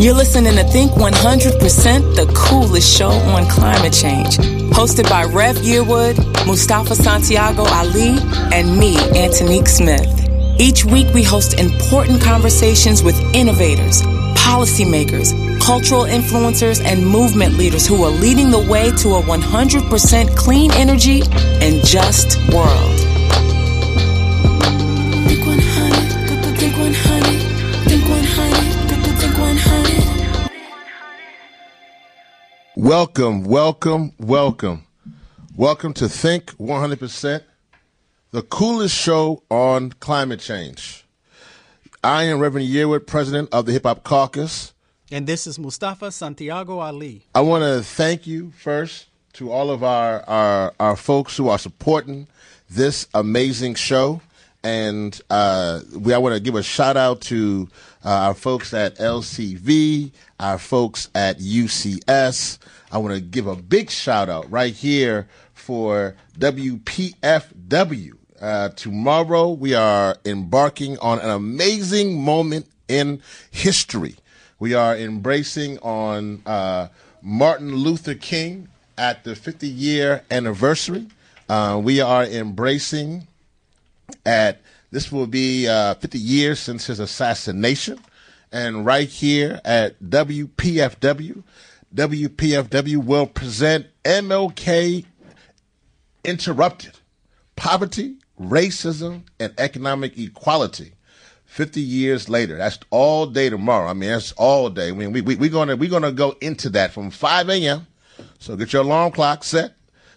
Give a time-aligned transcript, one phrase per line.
[0.00, 4.36] You're listening to Think 100%, the coolest show on climate change.
[4.70, 8.16] Hosted by Rev Yearwood, Mustafa Santiago Ali,
[8.52, 10.06] and me, Antonique Smith.
[10.60, 14.02] Each week we host important conversations with innovators,
[14.36, 20.70] policymakers, cultural influencers, and movement leaders who are leading the way to a 100% clean
[20.74, 21.22] energy
[21.60, 23.07] and just world.
[32.78, 34.84] Welcome, welcome, welcome.
[35.56, 37.42] Welcome to Think 100%,
[38.30, 41.04] the coolest show on climate change.
[42.04, 44.74] I am Reverend Yearwood, president of the Hip Hop Caucus.
[45.10, 47.26] And this is Mustafa Santiago Ali.
[47.34, 51.58] I want to thank you first to all of our, our, our folks who are
[51.58, 52.28] supporting
[52.70, 54.20] this amazing show.
[54.62, 57.68] And uh, we, I want to give a shout out to
[58.04, 62.58] uh, our folks at LCV, our folks at UCS.
[62.90, 68.12] I want to give a big shout out right here for WPFW.
[68.40, 74.16] Uh, tomorrow we are embarking on an amazing moment in history.
[74.58, 76.88] We are embracing on uh,
[77.20, 81.08] Martin Luther King at the 50 year anniversary.
[81.48, 83.26] Uh, we are embracing
[84.24, 87.98] at this will be uh, 50 years since his assassination.
[88.50, 91.42] And right here at WPFW,
[91.94, 95.04] WPFW will present MLK
[96.24, 96.92] Interrupted
[97.56, 100.92] Poverty, Racism, and Economic Equality.
[101.48, 102.56] 50 years later.
[102.56, 103.88] That's all day tomorrow.
[103.88, 104.90] I mean, that's all day.
[104.90, 107.86] I mean, we, we, we're going to we're gonna go into that from 5 a.m.
[108.38, 109.72] So get your alarm clock set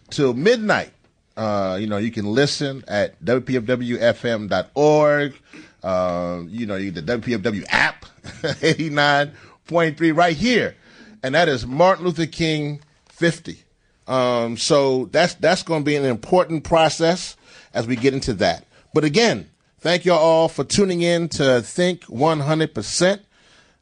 [0.10, 0.92] till midnight.
[1.38, 5.34] Uh, you know, you can listen at WPFWFM.org.
[5.82, 10.76] Uh, you know, you the WPFW app, 89.3 right here.
[11.24, 13.64] And that is Martin Luther King 50.
[14.08, 17.38] Um, so that's that's going to be an important process
[17.74, 18.66] as we get into that.
[18.94, 19.50] But again,
[19.80, 23.20] thank you all for tuning in to Think 100%,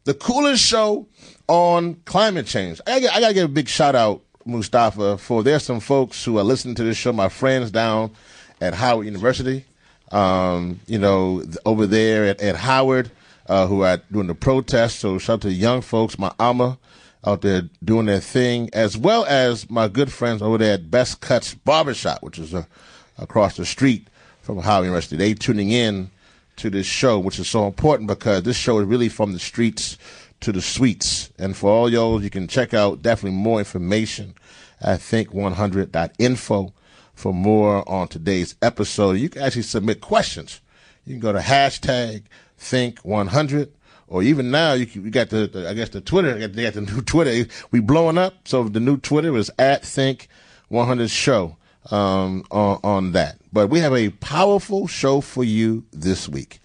[0.03, 1.07] the coolest show
[1.47, 2.79] on climate change.
[2.85, 6.38] I, I got to give a big shout out, Mustafa, for there's some folks who
[6.38, 8.11] are listening to this show, my friends down
[8.61, 9.66] at Howard University,
[10.11, 13.09] um, you know, over there at, at Howard,
[13.47, 15.00] uh, who are doing the protest.
[15.00, 16.77] So shout out to the young folks, my alma
[17.25, 21.22] out there doing their thing, as well as my good friends over there at Best
[21.22, 22.63] Cuts Barbershop, which is uh,
[23.18, 24.07] across the street
[24.41, 25.18] from Howard University.
[25.18, 26.09] They tuning in
[26.57, 29.97] to this show, which is so important because this show is really from the streets
[30.41, 31.31] to the suites.
[31.38, 34.36] And for all y'all, you can check out definitely more information
[34.81, 36.74] at think100.info
[37.13, 39.13] for more on today's episode.
[39.13, 40.62] You can actually submit questions.
[41.06, 42.24] You can go to hashtag
[42.59, 43.69] think100
[44.09, 46.81] or even now you, you got the, the I guess the Twitter they got the
[46.81, 50.28] new Twitter we blowing up so the new Twitter is at think
[50.68, 51.56] 100 show
[51.92, 56.59] um, on on that but we have a powerful show for you this week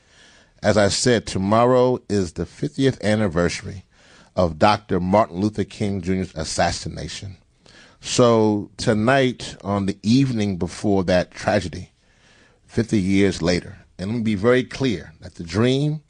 [0.62, 3.84] as I said tomorrow is the 50th anniversary
[4.34, 4.99] of Dr.
[4.99, 7.37] Martin Luther King Jr.'s assassination
[8.00, 11.91] so tonight on the evening before that tragedy
[12.66, 16.03] 50 years later and let me be very clear that the dream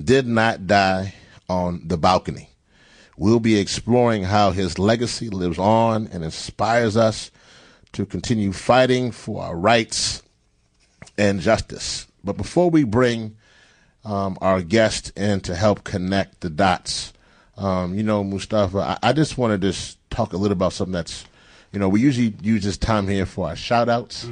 [0.00, 1.14] did not die
[1.48, 2.48] on the balcony.
[3.16, 7.30] We'll be exploring how his legacy lives on and inspires us
[7.92, 10.22] to continue fighting for our rights
[11.18, 12.06] and justice.
[12.24, 13.36] But before we bring
[14.04, 17.12] um, our guest in to help connect the dots,
[17.58, 20.92] um, you know, Mustafa, I, I just want to just talk a little about something
[20.92, 21.26] that's,
[21.70, 24.24] you know, we usually use this time here for our shout outs.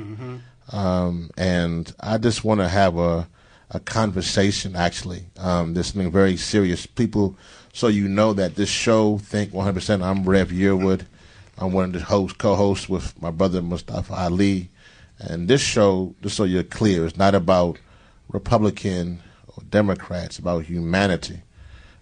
[0.72, 3.28] Um, and I just want to have a,
[3.70, 5.24] a conversation, actually.
[5.38, 6.86] Um, there's something very serious.
[6.86, 7.36] People,
[7.72, 11.06] so you know that this show, Think 100%, I'm Rev Yearwood.
[11.58, 14.70] I'm one of the host, co-hosts with my brother Mustafa Ali.
[15.18, 17.78] And this show, just so you're clear, is not about
[18.28, 21.42] Republican or Democrats, about humanity.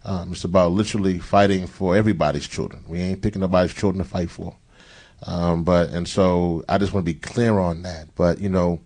[0.05, 2.85] Um, it's about literally fighting for everybody's children.
[2.87, 4.57] We ain't picking nobody's children to fight for.
[5.27, 8.15] Um, but and so I just want to be clear on that.
[8.15, 8.81] But you know,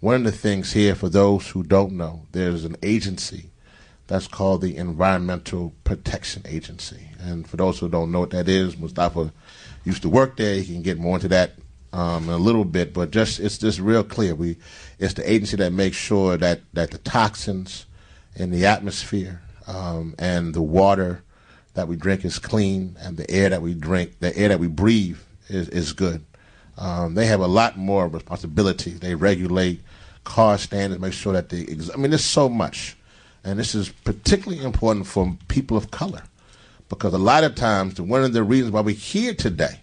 [0.00, 3.50] one of the things here for those who don't know, there's an agency
[4.06, 7.10] that's called the Environmental Protection Agency.
[7.20, 9.32] And for those who don't know what that is, Mustafa
[9.84, 10.56] used to work there.
[10.56, 11.52] He can get more into that
[11.92, 14.34] um, in a little bit, but just it's just real clear.
[14.34, 14.56] We
[14.98, 17.86] it's the agency that makes sure that that the toxins
[18.34, 21.22] in the atmosphere um, and the water
[21.74, 24.66] that we drink is clean, and the air that we drink, the air that we
[24.66, 25.18] breathe
[25.48, 26.24] is is good.
[26.80, 28.90] Um, they have a lot more responsibility.
[28.92, 29.80] They regulate
[30.24, 31.66] car standards, make sure that they.
[31.68, 32.96] Ex- I mean, there's so much,
[33.44, 36.22] and this is particularly important for people of color
[36.90, 39.80] because a lot of times, one of the reasons why we're here today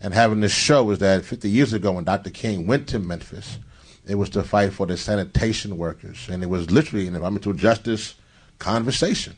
[0.00, 2.30] and having this show is that 50 years ago when Dr.
[2.30, 3.58] King went to Memphis,
[4.06, 6.28] it was to fight for the sanitation workers.
[6.30, 8.14] And it was literally an environmental justice
[8.58, 9.36] conversation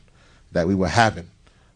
[0.51, 1.29] that we were having.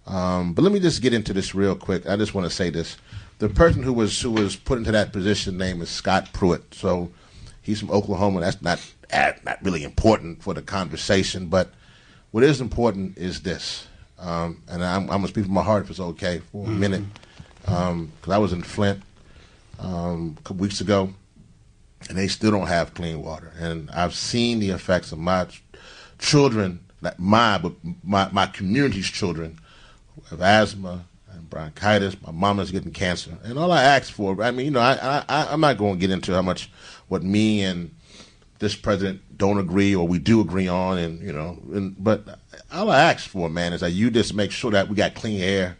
[0.07, 2.07] Um, but let me just get into this real quick.
[2.07, 2.97] I just want to say this.
[3.39, 6.74] The person who was who was put into that position name is Scott Pruitt.
[6.74, 7.12] So
[7.62, 8.41] he's from Oklahoma.
[8.41, 8.80] That's not
[9.44, 11.47] not really important for the conversation.
[11.47, 11.74] But
[12.31, 13.88] what is important is this.
[14.19, 16.69] Um, and I'm, I'm going to speak from my heart if it's okay for a
[16.69, 16.80] mm-hmm.
[16.80, 17.03] minute.
[17.62, 19.01] Because um, I was in Flint
[19.79, 21.13] um, a couple weeks ago,
[22.09, 23.51] and they still don't have clean water.
[23.59, 25.63] And I've seen the effects of my ch-
[26.19, 29.59] children, not my, but my, my community's children,
[30.15, 31.06] who have asthma
[31.53, 32.15] bronchitis.
[32.21, 33.38] My mama's getting cancer.
[33.44, 36.00] And all I ask for, I mean, you know, I, I, I'm not going to
[36.00, 36.71] get into how much
[37.07, 37.94] what me and
[38.59, 42.39] this president don't agree or we do agree on, and you know, and, but
[42.71, 45.41] all I ask for, man, is that you just make sure that we got clean
[45.41, 45.77] air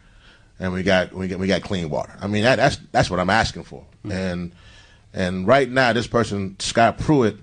[0.58, 2.14] and we got we got we got clean water.
[2.20, 3.84] I mean, that, that's that's what I'm asking for.
[4.04, 4.12] Mm-hmm.
[4.12, 4.52] And
[5.12, 7.36] and right now, this person, Scott Pruitt,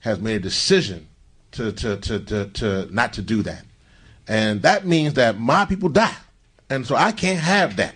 [0.00, 1.08] has made a decision
[1.52, 3.64] to to to to, to not to do that,
[4.26, 6.16] and that means that my people die,
[6.70, 7.94] and so I can't have that.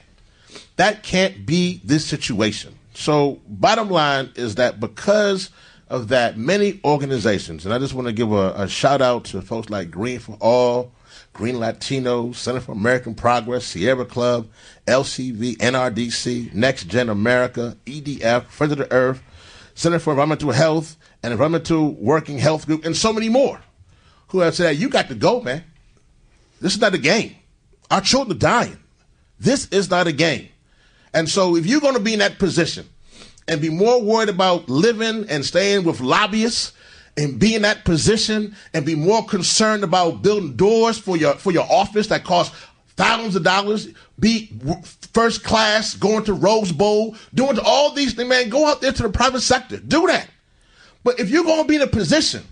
[0.76, 2.74] That can't be this situation.
[2.94, 5.50] So, bottom line is that because
[5.88, 9.42] of that, many organizations, and I just want to give a, a shout out to
[9.42, 10.92] folks like Green for All,
[11.32, 14.48] Green Latinos, Center for American Progress, Sierra Club,
[14.86, 19.22] LCV, NRDC, Next Gen America, EDF, Friends of the Earth,
[19.74, 23.60] Center for Environmental Health, and Environmental Working Health Group, and so many more
[24.28, 25.64] who have said, You got to go, man.
[26.60, 27.36] This is not a game.
[27.92, 28.78] Our children are dying.
[29.38, 30.48] This is not a game.
[31.14, 32.88] And so if you're going to be in that position,
[33.48, 36.72] and be more worried about living and staying with lobbyists
[37.16, 41.52] and be in that position and be more concerned about building doors for your for
[41.52, 42.54] your office that cost
[42.96, 44.50] thousands of dollars, be
[45.12, 49.02] first class, going to Rose Bowl, doing all these things, man, go out there to
[49.02, 49.78] the private sector.
[49.78, 50.28] Do that.
[51.04, 52.44] But if you're going to be in a position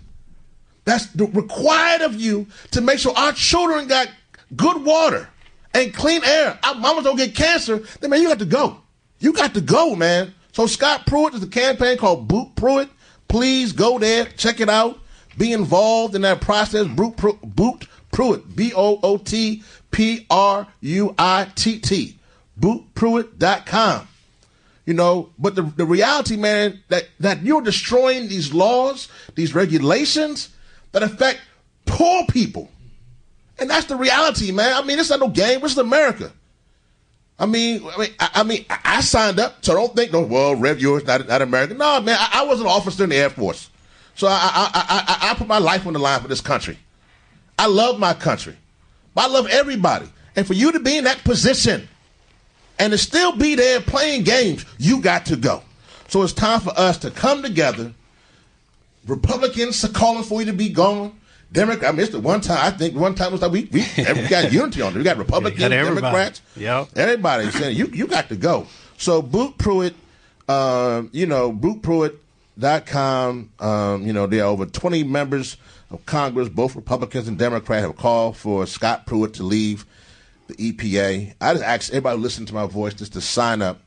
[0.83, 4.07] that's required of you to make sure our children got
[4.55, 5.29] good water
[5.73, 8.81] and clean air, our mamas don't get cancer, then man, you got to go.
[9.19, 10.33] You got to go, man.
[10.51, 12.89] So Scott Pruitt is a campaign called Boot Pruitt.
[13.27, 14.99] Please go there, check it out,
[15.37, 16.87] be involved in that process.
[16.87, 22.17] Boot, Boot Pruitt, B O O T P R U I T T,
[22.59, 24.07] bootpruitt.com.
[24.85, 30.49] You know, but the, the reality, man, that, that you're destroying these laws, these regulations
[30.91, 31.39] that affect
[31.85, 32.69] poor people.
[33.61, 34.73] And that's the reality, man.
[34.73, 35.61] I mean, it's not no game.
[35.61, 36.31] This is America.
[37.37, 40.55] I mean, I mean, I, I mean, I signed up, so don't think, no, well,
[40.55, 41.77] Rev, yours not not American.
[41.77, 43.69] No, man, I, I, was an officer in the Air Force,
[44.15, 46.77] so I, I, I, I put my life on the line for this country.
[47.57, 48.55] I love my country,
[49.15, 51.87] but I love everybody, and for you to be in that position
[52.77, 55.63] and to still be there playing games, you got to go.
[56.09, 57.93] So it's time for us to come together.
[59.07, 61.19] Republicans are calling for you to be gone.
[61.51, 61.89] Democrat.
[61.89, 63.85] I mean, it's the one time I think one time it was like we we,
[63.97, 64.97] we got unity on it.
[64.97, 66.89] We got Republicans, Democrats, yep.
[66.95, 68.67] everybody saying you you got to go.
[68.97, 69.95] So Boot Pruitt,
[70.47, 75.57] uh, you know, BootPruitt.com, um, you know, there are over 20 members
[75.89, 79.85] of Congress, both Republicans and Democrats, have called for Scott Pruitt to leave
[80.47, 81.33] the EPA.
[81.41, 83.81] I just ask everybody who listen to my voice just to sign up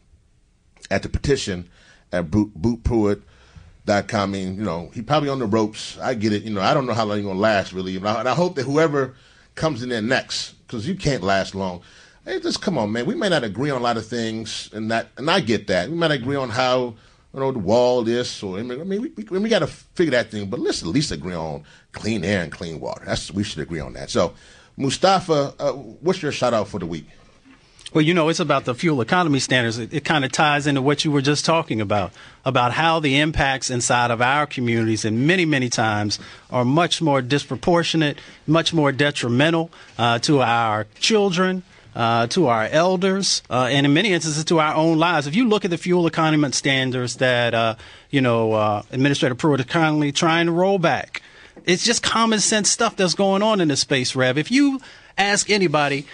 [0.91, 1.69] at the petition
[2.13, 3.23] at Boot, Boot Pruitt
[3.85, 4.31] dot com.
[4.31, 5.99] I mean, you know, he probably on the ropes.
[5.99, 6.43] I get it.
[6.43, 8.35] You know, I don't know how long he's gonna last really, and I, and I
[8.35, 9.15] hope that whoever
[9.55, 11.83] comes in there next, because you can't last long.
[12.25, 13.05] Hey, just come on, man.
[13.05, 15.91] We may not agree on a lot of things, and that, and I get that.
[15.91, 16.95] We might agree on how
[17.35, 20.31] you know the wall is, or I mean, we we, we got to figure that
[20.31, 20.49] thing.
[20.49, 23.05] But let's at least agree on clean air and clean water.
[23.05, 24.09] That's we should agree on that.
[24.09, 24.33] So,
[24.77, 27.07] Mustafa, uh, what's your shout out for the week?
[27.95, 29.79] Well, you know, it's about the fuel economy standards.
[29.79, 32.11] It, it kind of ties into what you were just talking about,
[32.45, 36.19] about how the impacts inside of our communities and many, many times
[36.51, 41.63] are much more disproportionate, much more detrimental uh, to our children,
[41.95, 45.29] uh, to our elders, uh, and in many instances to our own lives.
[45.29, 47.77] If you look at the fuel economy standards that, uh,
[48.11, 51.23] you know, uh, Administrator Pruitt is currently trying to roll back,
[51.65, 54.37] it's just common sense stuff that's going on in this space, Rev.
[54.37, 54.81] If you
[55.17, 56.07] ask anybody,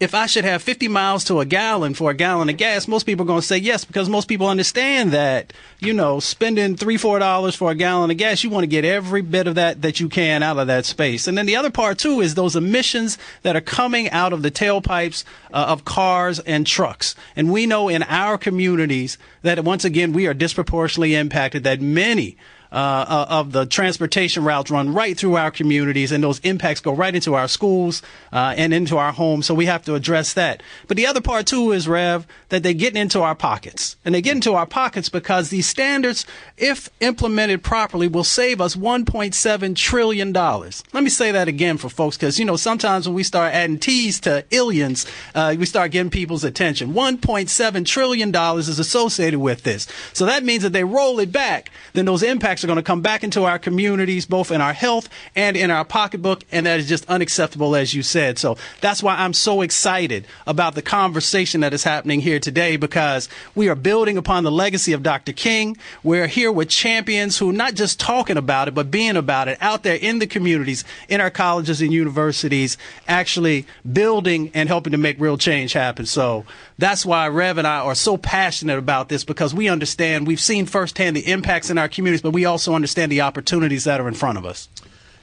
[0.00, 3.04] if I should have 50 miles to a gallon for a gallon of gas, most
[3.04, 6.96] people are going to say yes because most people understand that, you know, spending three,
[6.96, 9.82] four dollars for a gallon of gas, you want to get every bit of that
[9.82, 11.28] that you can out of that space.
[11.28, 14.50] And then the other part too is those emissions that are coming out of the
[14.50, 17.14] tailpipes uh, of cars and trucks.
[17.36, 22.38] And we know in our communities that once again, we are disproportionately impacted that many
[22.72, 27.14] uh, of the transportation routes run right through our communities, and those impacts go right
[27.14, 29.46] into our schools uh, and into our homes.
[29.46, 30.62] So we have to address that.
[30.86, 34.22] But the other part too is Rev that they're getting into our pockets, and they
[34.22, 40.32] get into our pockets because these standards, if implemented properly, will save us 1.7 trillion
[40.32, 40.84] dollars.
[40.92, 43.78] Let me say that again for folks, because you know sometimes when we start adding
[43.78, 46.92] T's to illions, uh, we start getting people's attention.
[46.92, 51.70] 1.7 trillion dollars is associated with this, so that means that they roll it back,
[51.94, 55.08] then those impacts are going to come back into our communities, both in our health
[55.34, 58.38] and in our pocketbook, and that is just unacceptable, as you said.
[58.38, 63.28] So that's why I'm so excited about the conversation that is happening here today because
[63.54, 65.32] we are building upon the legacy of Dr.
[65.32, 65.76] King.
[66.02, 69.82] We're here with champions who not just talking about it, but being about it out
[69.82, 72.76] there in the communities, in our colleges and universities,
[73.08, 76.06] actually building and helping to make real change happen.
[76.06, 76.44] So
[76.80, 80.66] that's why Rev and I are so passionate about this because we understand, we've seen
[80.66, 84.14] firsthand the impacts in our communities, but we also understand the opportunities that are in
[84.14, 84.68] front of us.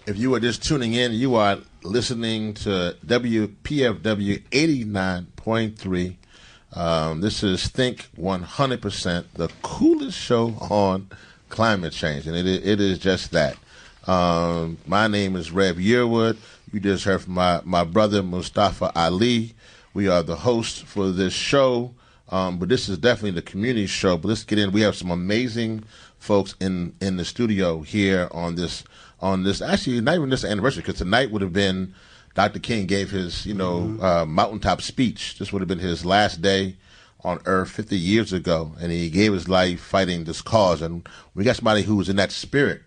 [0.06, 6.16] If you are just tuning in, you are listening to WPFW 89.3.
[6.74, 11.10] Um, this is Think 100%, the coolest show on
[11.50, 13.58] climate change, and it, it is just that.
[14.06, 16.38] Um, my name is Rev Yearwood.
[16.72, 19.56] You just heard from my, my brother Mustafa Ali.
[19.98, 21.96] We are the hosts for this show,
[22.30, 24.16] um, but this is definitely the community show.
[24.16, 24.72] But let's get in.
[24.72, 25.86] We have some amazing
[26.20, 28.84] folks in in the studio here on this
[29.22, 29.60] on this.
[29.60, 31.96] Actually, not even this anniversary because tonight would have been
[32.36, 32.60] Dr.
[32.60, 34.04] King gave his you know mm-hmm.
[34.04, 35.40] uh, mountaintop speech.
[35.40, 36.78] This would have been his last day
[37.24, 40.84] on Earth 50 years ago, and he gave his life fighting this cause.
[40.84, 42.84] And we got somebody who was in that spirit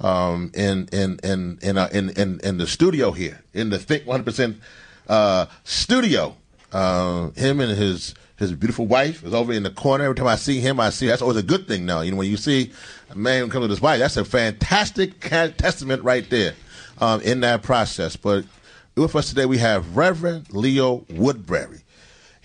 [0.00, 4.06] um, in in in in, uh, in in in the studio here in the Think
[4.06, 4.58] 100
[5.06, 6.34] uh, studio.
[6.76, 10.04] Uh, him and his his beautiful wife is over in the corner.
[10.04, 11.86] Every time I see him, I see that's always a good thing.
[11.86, 12.70] Now, you know, when you see
[13.08, 16.52] a man come with his wife, that's a fantastic testament right there
[16.98, 18.14] um, in that process.
[18.16, 18.44] But
[18.94, 21.80] with us today, we have Reverend Leo Woodbury.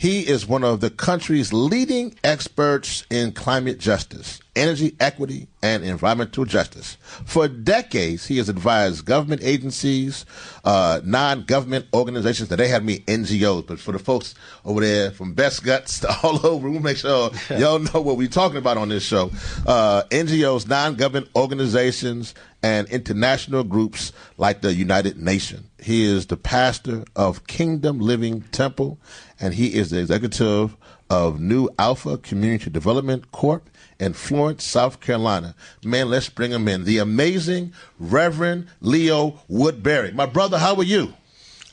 [0.02, 6.44] He is one of the country's leading experts in climate justice, energy equity, and environmental
[6.46, 6.98] justice.
[7.28, 10.26] For decades, he has advised government agencies,
[10.66, 12.50] uh, non-government organizations.
[12.50, 14.34] That they have me NGOs, but for the folks
[14.66, 18.28] over there from Best Cuts to all over, we'll make sure y'all know what we're
[18.28, 19.30] talking about on this show.
[19.68, 25.68] Uh, NGOs, non-government organizations, and international groups like the United Nations.
[25.82, 29.00] He is the pastor of Kingdom Living Temple,
[29.40, 30.78] and he is the executive
[31.10, 33.68] of New Alpha Community Development Corp
[34.00, 35.56] in Florence, South Carolina.
[35.84, 36.86] Man, let's bring him in.
[36.86, 40.12] The amazing Reverend Leo Woodbury.
[40.12, 41.14] My brother, how are you?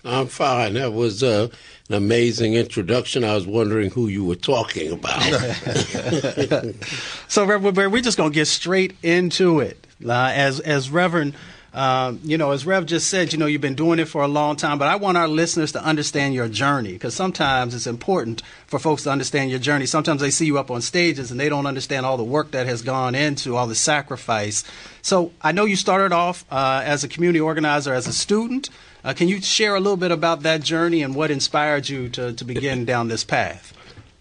[0.05, 0.75] I'm fine.
[0.75, 1.49] That was uh,
[1.89, 3.25] an amazing introduction.
[3.25, 5.23] I was wondering who you were talking about.
[7.29, 9.87] so, Reverend Woodbury, we're just going to get straight into it.
[10.05, 11.35] Uh, as as Reverend
[11.75, 14.29] um, you know, as Rev just said, you know, you've been doing it for a
[14.29, 18.43] long time, but I want our listeners to understand your journey because sometimes it's important
[18.67, 19.85] for folks to understand your journey.
[19.85, 22.67] Sometimes they see you up on stages and they don't understand all the work that
[22.67, 24.65] has gone into all the sacrifice.
[25.03, 28.71] So I know you started off uh, as a community organizer as a student.
[29.05, 32.33] Uh, can you share a little bit about that journey and what inspired you to,
[32.33, 33.75] to begin down this path?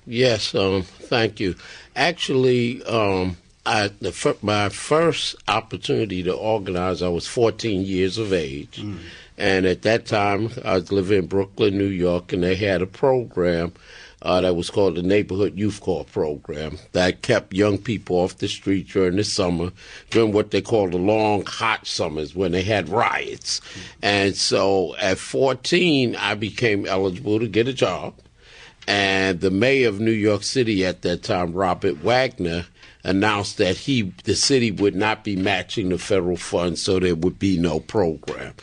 [0.05, 1.55] Yes, um, thank you.
[1.95, 8.81] Actually, um, I, the, my first opportunity to organize, I was 14 years of age.
[8.81, 8.99] Mm.
[9.37, 12.87] And at that time, I was living in Brooklyn, New York, and they had a
[12.87, 13.73] program
[14.21, 18.47] uh, that was called the Neighborhood Youth Corps program that kept young people off the
[18.47, 19.71] street during the summer,
[20.09, 23.59] during what they called the long, hot summers when they had riots.
[23.59, 23.81] Mm.
[24.01, 28.15] And so at 14, I became eligible to get a job.
[28.87, 32.65] And the mayor of New York City at that time, Robert Wagner,
[33.07, 37.39] announced that he the city would not be matching the federal funds, so there would
[37.39, 38.53] be no program.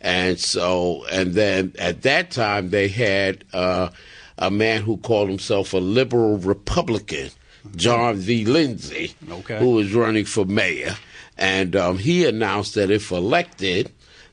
[0.00, 3.90] And so, and then at that time, they had uh,
[4.38, 7.30] a man who called himself a liberal Republican,
[7.76, 8.46] John V.
[8.46, 9.58] Lindsay, okay.
[9.58, 10.96] who was running for mayor.
[11.36, 13.92] And um, he announced that if elected,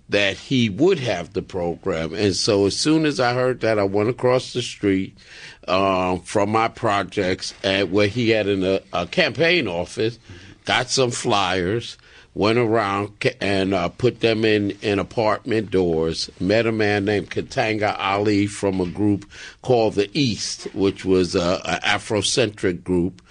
[0.10, 2.14] that he would have the program.
[2.14, 5.18] And so as soon as I heard that, I went across the street
[5.68, 10.18] uh, from my projects at where he had an, a, a, campaign office,
[10.64, 11.98] got some flyers,
[12.34, 13.12] went around
[13.42, 16.30] and uh, put them in, in apartment doors.
[16.40, 19.30] Met a man named Katanga Ali from a group
[19.62, 23.22] called the East, which was an Afrocentric group.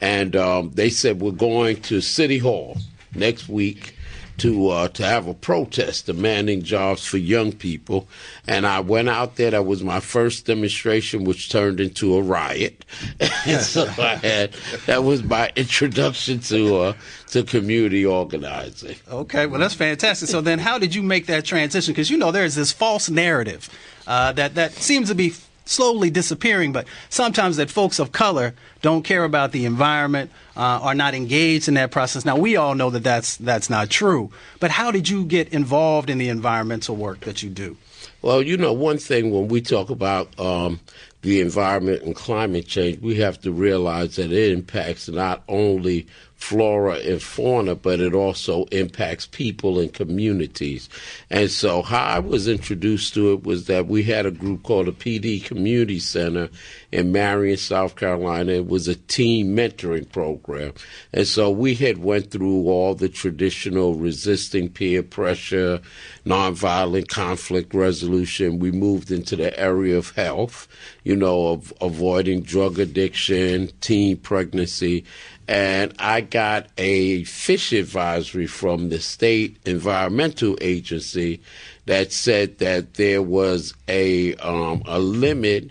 [0.00, 2.76] And um, they said, We're going to City Hall
[3.14, 3.95] next week
[4.38, 8.08] to uh, to have a protest demanding jobs for young people.
[8.46, 9.50] And I went out there.
[9.50, 12.84] That was my first demonstration, which turned into a riot.
[13.20, 14.52] and so I had
[14.86, 16.92] that was my introduction to uh,
[17.28, 18.96] to community organizing.
[19.08, 20.28] Okay, well that's fantastic.
[20.28, 21.92] So then, how did you make that transition?
[21.92, 23.68] Because you know there's this false narrative
[24.06, 25.34] uh, that that seems to be
[25.66, 30.94] slowly disappearing, but sometimes that folks of color don't care about the environment, uh, are
[30.94, 32.24] not engaged in that process.
[32.24, 34.30] Now we all know that that's that's not true.
[34.60, 37.76] But how did you get involved in the environmental work that you do?
[38.22, 40.80] Well, you know, one thing when we talk about um,
[41.22, 46.06] the environment and climate change, we have to realize that it impacts not only
[46.36, 50.88] flora and fauna, but it also impacts people and communities.
[51.30, 54.86] And so, how I was introduced to it was that we had a group called
[54.86, 56.48] the PD Community Center
[56.96, 58.52] in Marion, South Carolina.
[58.52, 60.72] It was a team mentoring program,
[61.12, 65.82] and so we had went through all the traditional resisting peer pressure,
[66.24, 68.60] nonviolent conflict resolution.
[68.60, 70.68] We moved into the area of health,
[71.04, 75.04] you know, of avoiding drug addiction, teen pregnancy
[75.48, 81.40] and I got a fish advisory from the state environmental agency
[81.84, 85.70] that said that there was a um, a limit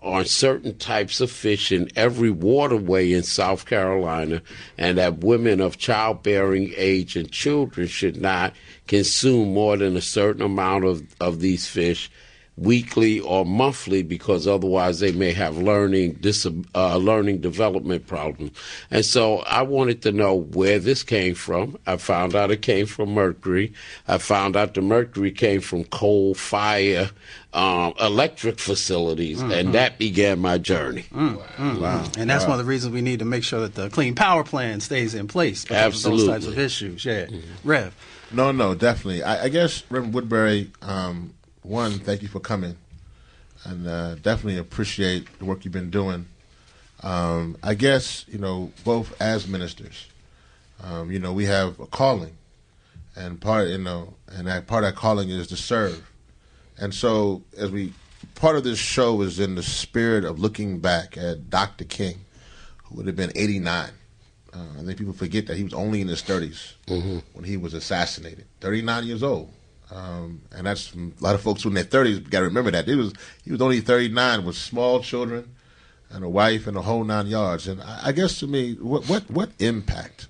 [0.00, 4.42] on certain types of fish in every waterway in South Carolina,
[4.76, 8.54] and that women of childbearing age and children should not
[8.86, 12.10] consume more than a certain amount of, of these fish
[12.56, 18.50] weekly or monthly because otherwise they may have learning dis- uh, learning development problems.
[18.90, 21.78] And so I wanted to know where this came from.
[21.86, 23.74] I found out it came from mercury.
[24.08, 27.10] I found out the mercury came from coal fire
[27.56, 29.50] um, electric facilities, mm-hmm.
[29.50, 31.06] and that began my journey.
[31.10, 31.80] Mm-hmm.
[31.80, 32.04] Wow.
[32.18, 32.50] And that's wow.
[32.50, 35.14] one of the reasons we need to make sure that the clean power plan stays
[35.14, 36.26] in place because Absolutely.
[36.26, 37.04] those types of issues.
[37.04, 37.24] Yeah.
[37.24, 37.68] Mm-hmm.
[37.68, 37.94] Rev.
[38.30, 39.22] No, no, definitely.
[39.22, 41.32] I, I guess Reverend Woodbury, um,
[41.62, 42.76] one, thank you for coming,
[43.64, 46.26] and uh, definitely appreciate the work you've been doing.
[47.02, 50.08] Um, I guess you know both as ministers,
[50.84, 52.36] um, you know we have a calling,
[53.14, 56.10] and part you know, and that part of that calling is to serve,
[56.78, 57.92] and so as we
[58.34, 61.84] part of this show is in the spirit of looking back at Dr.
[61.84, 62.18] King,
[62.84, 63.90] who would have been 89.
[64.52, 67.18] Uh, I think people forget that he was only in his 30s mm-hmm.
[67.32, 68.46] when he was assassinated.
[68.60, 69.52] 39 years old.
[69.90, 72.88] Um, and that's a lot of folks who in their thirties got to remember that.
[72.88, 73.12] He was
[73.44, 75.54] he was only thirty nine with small children
[76.10, 77.68] and a wife and a whole nine yards.
[77.68, 80.26] And I, I guess to me, what what what impact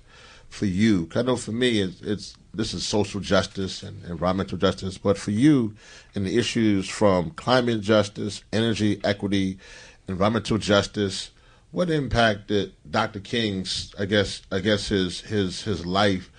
[0.57, 1.09] for you?
[1.15, 5.31] I know for me, it's, it's this is social justice and environmental justice, but for
[5.31, 5.75] you,
[6.15, 9.59] in the issues from climate justice, energy equity,
[10.07, 11.31] environmental justice,
[11.71, 13.19] what impact did Dr.
[13.19, 16.31] King's I guess I guess his his his life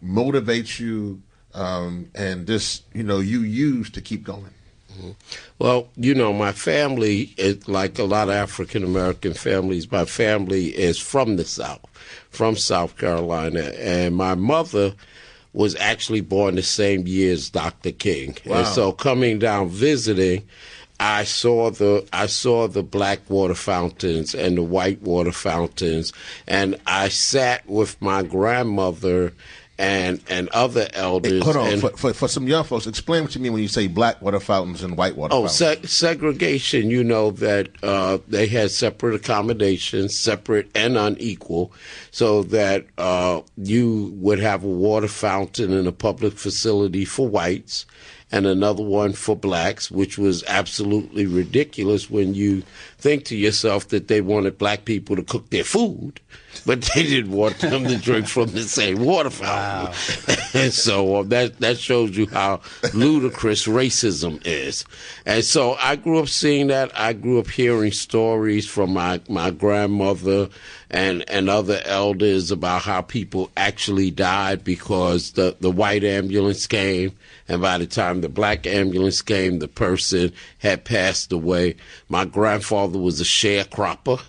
[0.00, 1.22] motivate you?
[1.54, 4.50] um, and this, you know, you use to keep going?
[4.96, 5.10] Mm-hmm.
[5.58, 10.68] Well, you know, my family, is like a lot of African American families, my family
[10.68, 11.84] is from the South,
[12.30, 14.94] from South Carolina, and my mother
[15.52, 17.92] was actually born the same year as Dr.
[17.92, 18.36] King.
[18.44, 18.58] Wow.
[18.58, 20.42] And so coming down visiting,
[21.00, 26.12] I saw the I saw the black water fountains and the white water fountains,
[26.46, 29.32] and I sat with my grandmother
[29.78, 31.32] and and other elders.
[31.32, 33.62] Hey, hold on, and, for, for, for, some young folks, explain what you mean when
[33.62, 35.34] you say black water fountains and white water.
[35.34, 36.90] Oh, se- segregation.
[36.90, 41.72] You know that uh, they had separate accommodations, separate and unequal,
[42.10, 47.86] so that uh, you would have a water fountain in a public facility for whites
[48.34, 52.64] and another one for blacks, which was absolutely ridiculous when you
[52.98, 56.18] think to yourself that they wanted black people to cook their food,
[56.66, 59.92] but they didn't want them to drink from the same water fountain.
[60.28, 60.34] Wow.
[60.54, 62.60] and so uh, that that shows you how
[62.92, 64.84] ludicrous racism is.
[65.26, 66.98] And so I grew up seeing that.
[66.98, 70.48] I grew up hearing stories from my, my grandmother
[70.90, 77.12] and and other elders about how people actually died because the the white ambulance came
[77.48, 81.76] and by the time the black ambulance came, the person had passed away.
[82.08, 84.22] My grandfather was a sharecropper.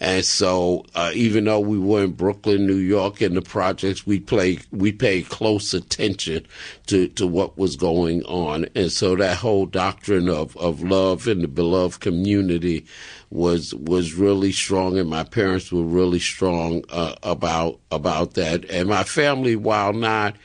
[0.00, 4.20] And so, uh, even though we were in Brooklyn, New York, in the projects, we
[4.20, 6.46] play we paid close attention
[6.86, 8.66] to, to what was going on.
[8.76, 12.86] And so, that whole doctrine of, of love and the beloved community
[13.30, 18.70] was was really strong, and my parents were really strong uh, about about that.
[18.70, 20.36] And my family, while not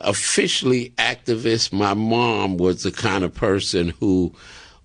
[0.00, 1.72] officially activist.
[1.72, 4.34] My mom was the kind of person who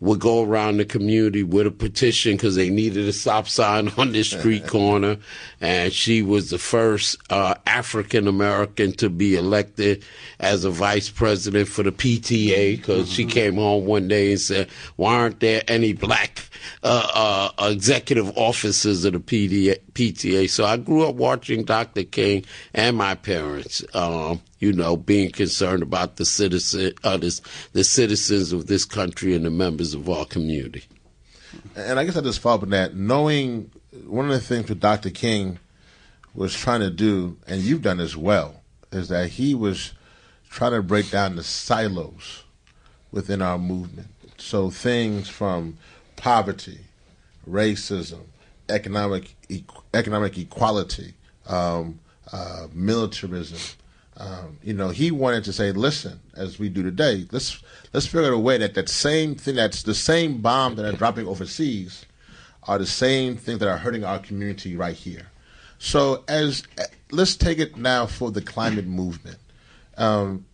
[0.02, 4.12] would go around the community with a petition because they needed a stop sign on
[4.12, 5.18] this street corner.
[5.62, 10.04] And she was the first uh, African American to be elected
[10.40, 13.14] as a vice president for the PTA because mm-hmm.
[13.14, 16.50] she came home one day and said, Why aren't there any black
[16.82, 20.50] uh, uh, executive officers of the PDA, PTA?
[20.50, 22.04] So I grew up watching Dr.
[22.04, 23.86] King and my parents.
[23.94, 27.42] Um, you know, being concerned about the citizen, uh, this,
[27.74, 30.84] the citizens of this country and the members of our community.
[31.76, 33.72] And I guess I just follow up on that, knowing
[34.06, 35.10] one of the things that Dr.
[35.10, 35.60] King
[36.34, 39.94] was trying to do, and you've done as well, is that he was
[40.50, 42.44] trying to break down the silos
[43.12, 44.08] within our movement.
[44.38, 45.78] So things from
[46.16, 46.82] poverty,
[47.50, 48.22] racism,
[48.70, 49.36] economic
[49.94, 51.14] economic equality,
[51.48, 52.00] um,
[52.32, 53.60] uh, militarism,
[54.22, 58.28] um, you know, he wanted to say, listen, as we do today, let's let's figure
[58.28, 62.06] out a way that that same thing, that's the same bomb that are dropping overseas,
[62.64, 65.32] are the same things that are hurting our community right here.
[65.80, 66.62] So, as
[67.12, 69.40] let's take it now for the climate movement.
[69.98, 70.46] Um,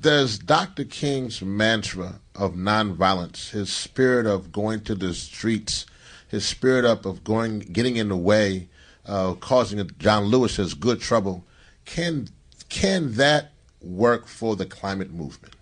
[0.00, 0.84] does Dr.
[0.84, 5.84] King's mantra of nonviolence, his spirit of going to the streets,
[6.28, 8.70] his spirit up of going, getting in the way,
[9.04, 11.44] uh, causing John Lewis has good trouble,
[11.84, 12.28] can
[12.68, 15.54] can that work for the climate movement?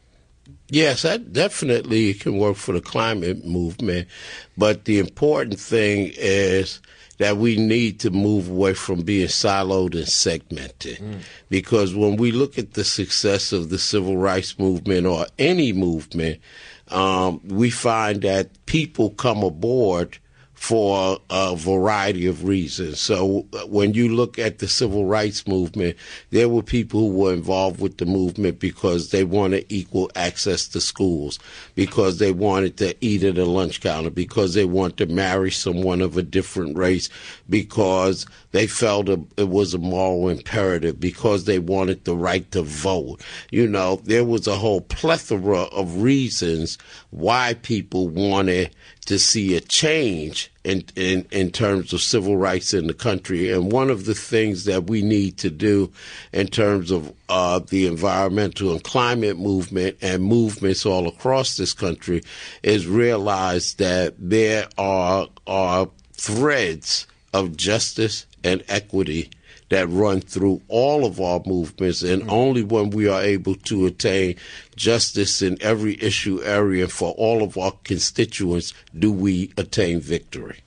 [0.69, 4.09] Yes, that definitely can work for the climate movement.
[4.57, 6.81] But the important thing is
[7.19, 10.99] that we need to move away from being siloed and segmented.
[10.99, 11.21] Mm.
[11.51, 16.41] Because when we look at the success of the civil rights movement or any movement,
[16.89, 20.19] um, we find that people come aboard
[20.63, 23.01] for a variety of reasons.
[23.01, 25.97] So uh, when you look at the civil rights movement,
[26.31, 30.81] there were people who were involved with the movement because they wanted equal access to
[30.81, 31.41] schools,
[31.75, 36.01] because they wanted to eat at a lunch counter, because they wanted to marry someone
[36.01, 37.09] of a different race,
[37.51, 43.21] because they felt it was a moral imperative, because they wanted the right to vote.
[43.51, 46.79] You know, there was a whole plethora of reasons
[47.11, 48.73] why people wanted
[49.07, 53.51] to see a change in, in, in terms of civil rights in the country.
[53.51, 55.93] And one of the things that we need to do
[56.33, 62.23] in terms of uh, the environmental and climate movement and movements all across this country
[62.63, 69.31] is realize that there are, are threads of justice and equity
[69.73, 72.31] that run through all of our movements, and mm-hmm.
[72.31, 74.37] only when we are able to attain
[74.77, 80.61] justice in every issue area for all of our constituents do we attain victory.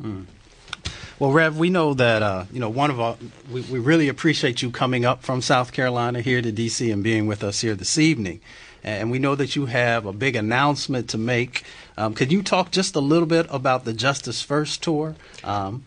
[0.00, 0.26] Mm.
[1.18, 3.16] Well, Rev, we know that uh, you know one of our.
[3.50, 7.26] We, we, really appreciate you coming up from South Carolina here to DC and being
[7.26, 8.40] with us here this evening.
[8.84, 11.64] And we know that you have a big announcement to make.
[11.96, 15.16] Um, could you talk just a little bit about the Justice First tour?
[15.42, 15.84] Um,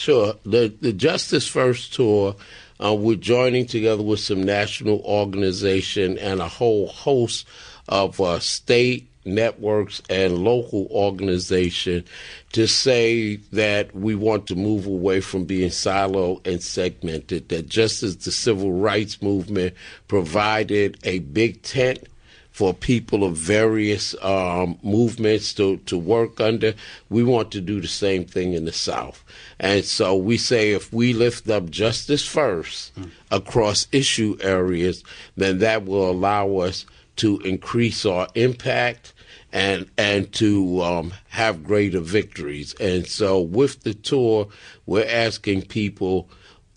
[0.00, 0.32] Sure.
[0.44, 2.34] The the Justice First tour,
[2.82, 7.46] uh, we're joining together with some national organization and a whole host
[7.86, 12.02] of uh, state networks and local organization
[12.52, 17.50] to say that we want to move away from being siloed and segmented.
[17.50, 19.74] That just as the civil rights movement
[20.08, 22.08] provided a big tent
[22.60, 26.74] for people of various um, movements to, to work under.
[27.08, 29.24] We want to do the same thing in the South.
[29.58, 33.12] And so we say if we lift up justice first mm.
[33.30, 35.02] across issue areas,
[35.38, 36.84] then that will allow us
[37.16, 39.14] to increase our impact
[39.54, 42.74] and and to um, have greater victories.
[42.78, 44.48] And so with the tour,
[44.84, 46.28] we're asking people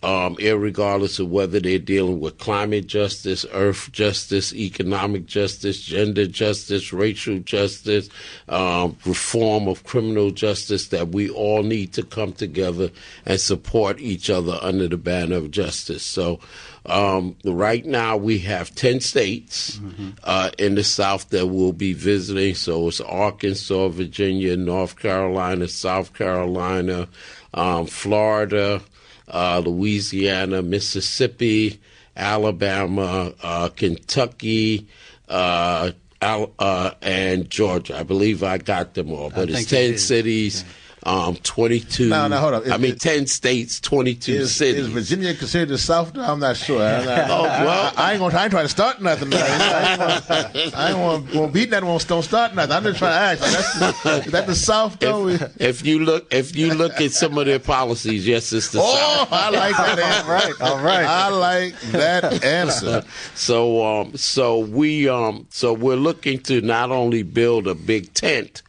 [0.04, 6.92] um, regardless of whether they're dealing with climate justice, earth justice, economic justice, gender justice,
[6.92, 8.10] racial justice,
[8.50, 12.90] um, reform of criminal justice, that we all need to come together
[13.24, 16.02] and support each other under the banner of justice.
[16.02, 16.38] So,
[16.84, 20.10] um, right now we have 10 states mm-hmm.
[20.22, 22.54] uh, in the South that we'll be visiting.
[22.54, 27.08] So it's Arkansas, Virginia, North Carolina, South Carolina,
[27.54, 28.82] um, Florida,
[29.28, 31.80] uh, Louisiana, Mississippi,
[32.16, 34.86] Alabama, uh, Kentucky,
[35.28, 37.98] uh, Al- uh, and Georgia.
[37.98, 40.64] I believe I got them all, but it's 10 cities.
[41.06, 42.08] Um, 22.
[42.08, 42.72] No, no, hold on.
[42.72, 44.86] I mean, 10 states, 22 Is, cities.
[44.86, 46.16] is Virginia considered the South?
[46.16, 46.82] I'm not sure.
[46.82, 47.92] I'm not- Oh, well.
[47.96, 48.36] I, I ain't gonna.
[48.36, 49.32] I ain't trying to start nothing.
[49.34, 51.98] I ain't gonna, I ain't gonna, gonna beat that one.
[52.06, 52.72] Don't start nothing.
[52.72, 53.82] I'm just trying to ask.
[54.04, 55.28] That's, is that the South though?
[55.28, 58.78] if, if you look, if you look at some of their policies, yes, it's the
[58.80, 58.88] South.
[58.88, 59.32] oh, South.
[59.32, 60.30] I like that answer.
[60.30, 61.04] right, all right.
[61.06, 63.04] I like that answer.
[63.34, 68.62] So, um, so we, um, so we're looking to not only build a big tent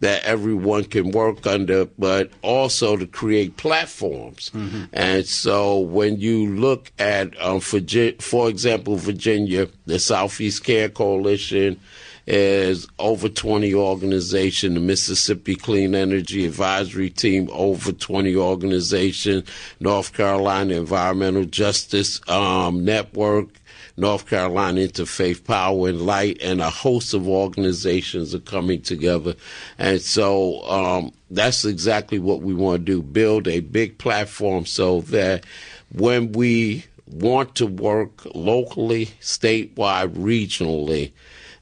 [0.00, 4.50] that everyone can work under, but also to create platforms.
[4.92, 7.80] And so, when you look at, um, for,
[8.20, 11.80] for example, Virginia, the Southeast Care Coalition
[12.26, 20.74] is over 20 organizations, the Mississippi Clean Energy Advisory Team, over 20 organizations, North Carolina
[20.74, 23.48] Environmental Justice um, Network,
[23.96, 29.34] North Carolina Interfaith Power and Light, and a host of organizations are coming together.
[29.78, 35.00] And so um, that's exactly what we want to do build a big platform so
[35.02, 35.44] that
[35.92, 41.12] when we want to work locally, statewide, regionally,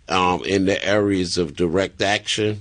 [0.08, 2.60] um, in the areas of direct action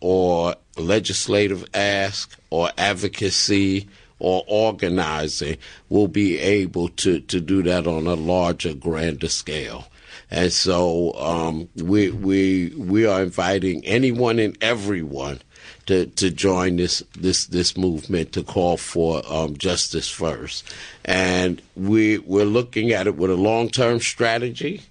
[0.00, 5.56] or legislative ask or advocacy or organizing,
[5.88, 9.86] we'll be able to, to do that on a larger, grander scale.
[10.30, 15.40] And so um, we we we are inviting anyone and everyone
[15.86, 20.64] to, to join this this this movement to call for um, justice first,
[21.06, 24.82] and we we're looking at it with a long term strategy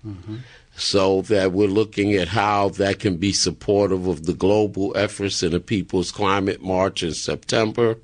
[0.75, 5.51] so that we're looking at how that can be supportive of the global efforts in
[5.51, 7.97] the People's Climate March in September.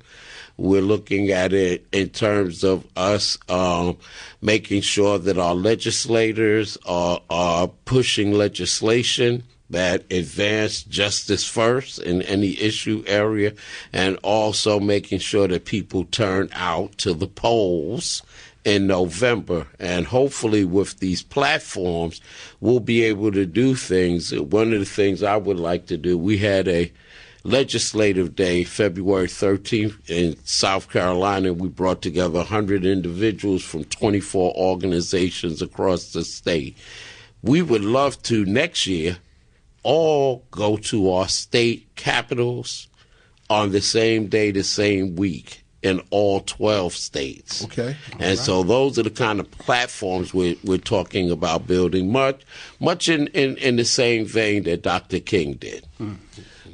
[0.56, 3.96] We're looking at it in terms of us um,
[4.40, 12.58] making sure that our legislators are, are pushing legislation that advance justice first in any
[12.60, 13.52] issue area,
[13.92, 18.22] and also making sure that people turn out to the polls
[18.64, 19.66] in November.
[19.80, 22.20] And hopefully, with these platforms,
[22.60, 24.32] we'll be able to do things.
[24.38, 26.92] One of the things I would like to do, we had a
[27.44, 31.52] legislative day February 13th in South Carolina.
[31.52, 36.76] We brought together 100 individuals from 24 organizations across the state.
[37.42, 39.18] We would love to next year
[39.82, 42.88] all go to our state capitals
[43.50, 47.62] on the same day, the same week in all 12 states.
[47.66, 47.94] Okay.
[48.18, 52.40] And so those are the kind of platforms we're, we're talking about building, much,
[52.80, 55.20] much in, in, in the same vein that Dr.
[55.20, 55.86] King did.
[55.98, 56.14] Hmm.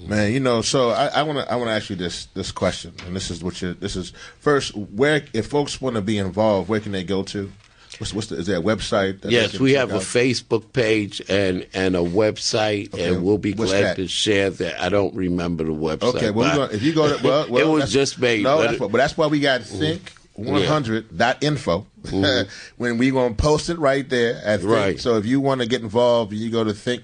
[0.06, 2.94] Man, you know, so I want to I want to ask you this this question,
[3.06, 4.74] and this is what you this is first.
[4.74, 7.50] Where if folks want to be involved, where can they go to?
[7.98, 9.20] What's, what's the, is there a website?
[9.20, 9.98] that Yes, we have a?
[9.98, 13.96] Facebook page and, and a website, Okay, and we'll be what's glad that?
[13.96, 14.80] to share that.
[14.80, 16.14] I don't remember the website.
[16.14, 18.44] Okay, well, gonna, if you go to well, well it was just made.
[18.44, 19.78] No, but that's it- what, but that's why we got mm-hmm.
[19.78, 20.12] think.
[20.38, 22.48] 100.info mm-hmm.
[22.78, 24.72] when we going to post it right there at think.
[24.72, 24.98] Right.
[24.98, 27.02] so if you want to get involved you go to think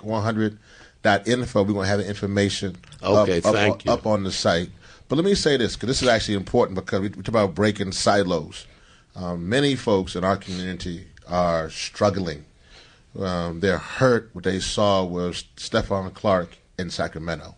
[1.06, 3.92] 100.info we're going to have the information Okay, up, thank on, you.
[3.92, 4.70] up on the site.
[5.08, 7.54] But let me say this because this is actually important because we, we talk about
[7.54, 8.66] breaking silos.
[9.14, 12.44] Um, many folks in our community are struggling.
[13.18, 14.30] Um, they're hurt.
[14.32, 17.54] What they saw was Stephon Clark in Sacramento.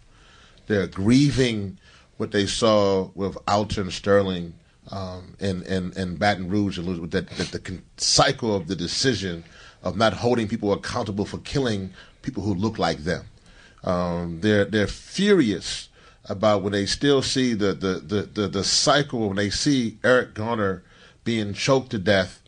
[0.67, 1.79] They're grieving
[2.19, 4.55] what they saw with Alton Sterling
[4.91, 9.45] um, in, in, in Baton Rouge, and that, that the cycle of the decision
[9.83, 11.91] of not holding people accountable for killing
[12.23, 13.25] people who look like them.
[13.85, 15.89] Um, they're they're furious
[16.29, 20.35] about when they still see the the, the, the, the cycle when they see Eric
[20.35, 20.83] Garner
[21.25, 22.43] being choked to death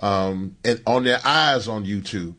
[0.00, 2.34] um, and on their eyes on YouTube,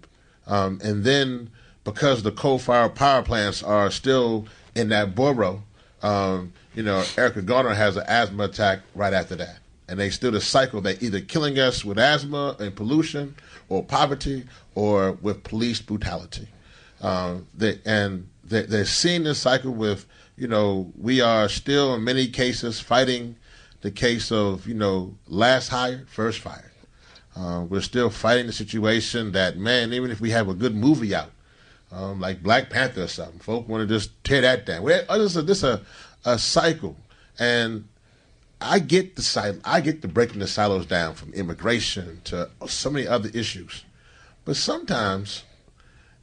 [0.46, 1.50] um, and then
[1.84, 5.64] because the coal-fired power plants are still in that borough,
[6.04, 10.32] um, you know, Erica Garner has an asthma attack right after that, and they still
[10.32, 10.82] the cycle.
[10.82, 13.36] They either killing us with asthma and pollution,
[13.70, 16.48] or poverty, or with police brutality.
[17.02, 20.06] Um, they, and they, they're seeing this cycle with,
[20.38, 23.36] you know, we are still in many cases fighting
[23.82, 26.72] the case of, you know, last hired, first fired.
[27.36, 31.14] Uh, we're still fighting the situation that, man, even if we have a good movie
[31.14, 31.32] out,
[31.92, 34.82] um, like Black Panther or something, folk want to just tear that down.
[34.82, 35.82] Well, this is a, this a,
[36.26, 36.98] a cycle,
[37.38, 37.88] and
[38.60, 42.90] I get the sil- I get the breaking the silos down from immigration to so
[42.90, 43.86] many other issues,
[44.44, 45.44] but sometimes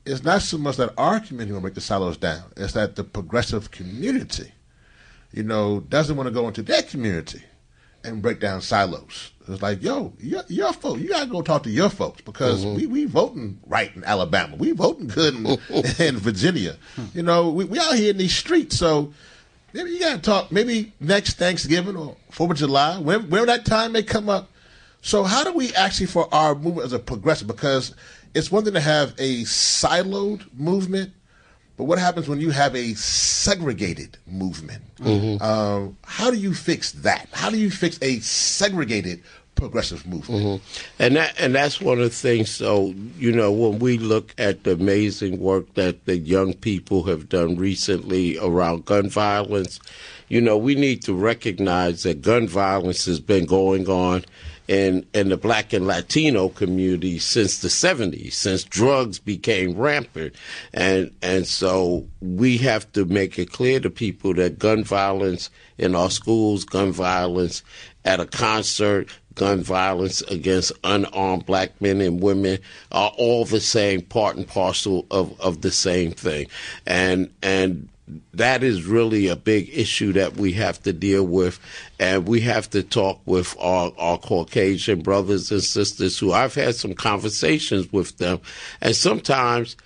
[0.06, 3.04] it's not so much that our community will break the silos down; it's that the
[3.04, 4.52] progressive community,
[5.32, 7.42] you know, doesn't want to go into their community
[8.04, 9.32] and break down silos.
[9.48, 12.76] It's like, yo, your, your folks, you gotta go talk to your folks because mm-hmm.
[12.76, 16.02] we we voting right in Alabama, we voting good in, mm-hmm.
[16.02, 16.76] in Virginia.
[17.14, 19.12] You know, we we out here in these streets, so
[19.72, 20.52] maybe you got to talk.
[20.52, 24.50] Maybe next Thanksgiving or Fourth of July, when, whenever that time may come up.
[25.02, 27.94] So, how do we actually, for our movement as a progressive, because
[28.34, 31.12] it's one thing to have a siloed movement,
[31.76, 34.82] but what happens when you have a segregated movement?
[34.96, 35.42] Mm-hmm.
[35.42, 37.28] Um, how do you fix that?
[37.32, 39.22] How do you fix a segregated
[39.54, 40.42] progressive movement?
[40.42, 41.02] Mm-hmm.
[41.02, 42.50] And that and that's one of the things.
[42.50, 47.28] So you know, when we look at the amazing work that the young people have
[47.28, 49.80] done recently around gun violence,
[50.28, 54.24] you know, we need to recognize that gun violence has been going on
[54.68, 60.34] in in the black and Latino community since the 70s, since drugs became rampant,
[60.72, 65.94] and and so we have to make it clear to people that gun violence in
[65.94, 67.62] our schools, gun violence
[68.04, 72.58] at a concert, gun violence against unarmed black men and women
[72.92, 76.46] are all the same part and parcel of, of the same thing,
[76.86, 77.88] and and
[78.34, 81.58] that is really a big issue that we have to deal with.
[81.98, 86.74] And we have to talk with our, our Caucasian brothers and sisters who I've had
[86.74, 88.40] some conversations with them.
[88.80, 89.76] And sometimes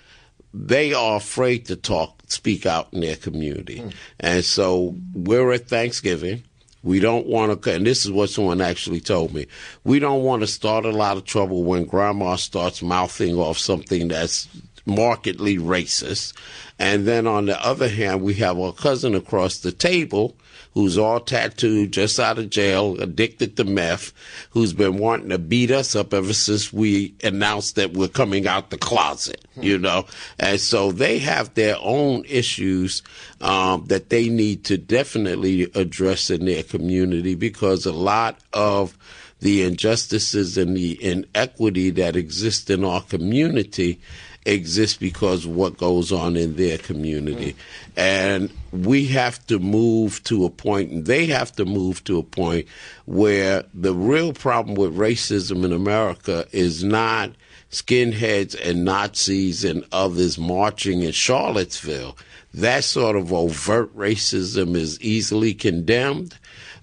[0.53, 3.79] they are afraid to talk, speak out in their community.
[3.79, 3.93] Mm.
[4.19, 6.43] And so we're at Thanksgiving.
[6.81, 9.47] We don't want to, and this is what someone actually told me.
[9.83, 14.07] We don't want to start a lot of trouble when grandma starts mouthing off something
[14.07, 14.47] that's
[14.89, 16.33] markedly racist.
[16.77, 20.35] And then on the other hand, we have our cousin across the table
[20.73, 24.13] who's all tattooed, just out of jail, addicted to meth,
[24.51, 28.69] who's been wanting to beat us up ever since we announced that we're coming out
[28.69, 29.63] the closet, hmm.
[29.63, 30.05] you know?
[30.39, 33.01] And so they have their own issues
[33.41, 38.97] um, that they need to definitely address in their community because a lot of
[39.41, 43.99] the injustices and the inequity that exist in our community
[44.45, 47.55] exists because of what goes on in their community.
[47.95, 52.23] And we have to move to a point, and they have to move to a
[52.23, 52.67] point
[53.05, 57.31] where the real problem with racism in America is not
[57.71, 62.17] skinheads and Nazis and others marching in Charlottesville.
[62.53, 66.37] That sort of overt racism is easily condemned,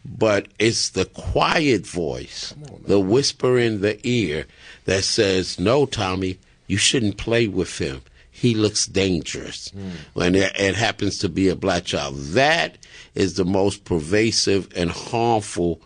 [0.05, 2.55] but it's the quiet voice,
[2.87, 4.47] the whisper in the ear
[4.85, 8.03] that says, No, Tommy, you shouldn't play with him.
[8.31, 9.93] He looks dangerous mm.
[10.13, 12.17] when it, it happens to be a black child.
[12.17, 12.77] That
[13.15, 15.81] is the most pervasive and harmful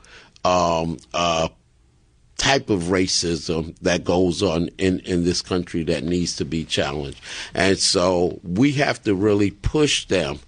[0.44, 1.48] um, uh,
[2.38, 7.20] type of racism that goes on in, in this country that needs to be challenged.
[7.54, 10.40] And so we have to really push them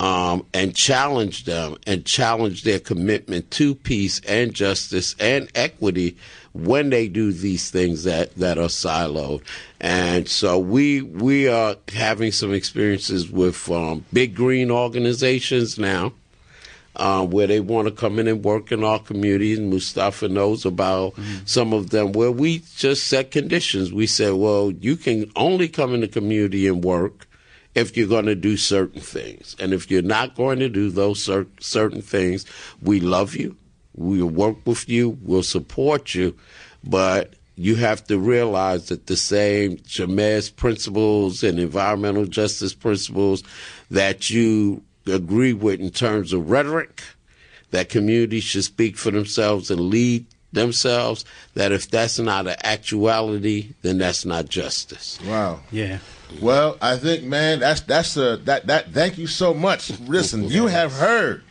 [0.00, 6.16] um, and challenge them and challenge their commitment to peace and justice and equity
[6.52, 9.42] when they do these things that, that are siloed.
[9.80, 16.12] And so we we are having some experiences with um, big green organizations now.
[16.96, 19.60] Uh, where they want to come in and work in our communities.
[19.60, 21.44] Mustafa knows about mm-hmm.
[21.44, 23.92] some of them where we just set conditions.
[23.92, 27.27] We said, well, you can only come in the community and work
[27.78, 29.56] if you're going to do certain things.
[29.58, 32.44] And if you're not going to do those cer- certain things,
[32.82, 33.56] we love you.
[33.94, 35.18] We'll work with you.
[35.22, 36.36] We'll support you.
[36.84, 43.42] But you have to realize that the same Jemez principles and environmental justice principles
[43.90, 47.02] that you agree with in terms of rhetoric,
[47.70, 53.74] that communities should speak for themselves and lead themselves, that if that's not an actuality,
[53.82, 55.18] then that's not justice.
[55.26, 55.60] Wow.
[55.70, 55.98] Yeah.
[56.40, 58.92] Well, I think, man, that's that's a that that.
[58.92, 59.98] Thank you so much.
[60.00, 61.42] Listen, you have heard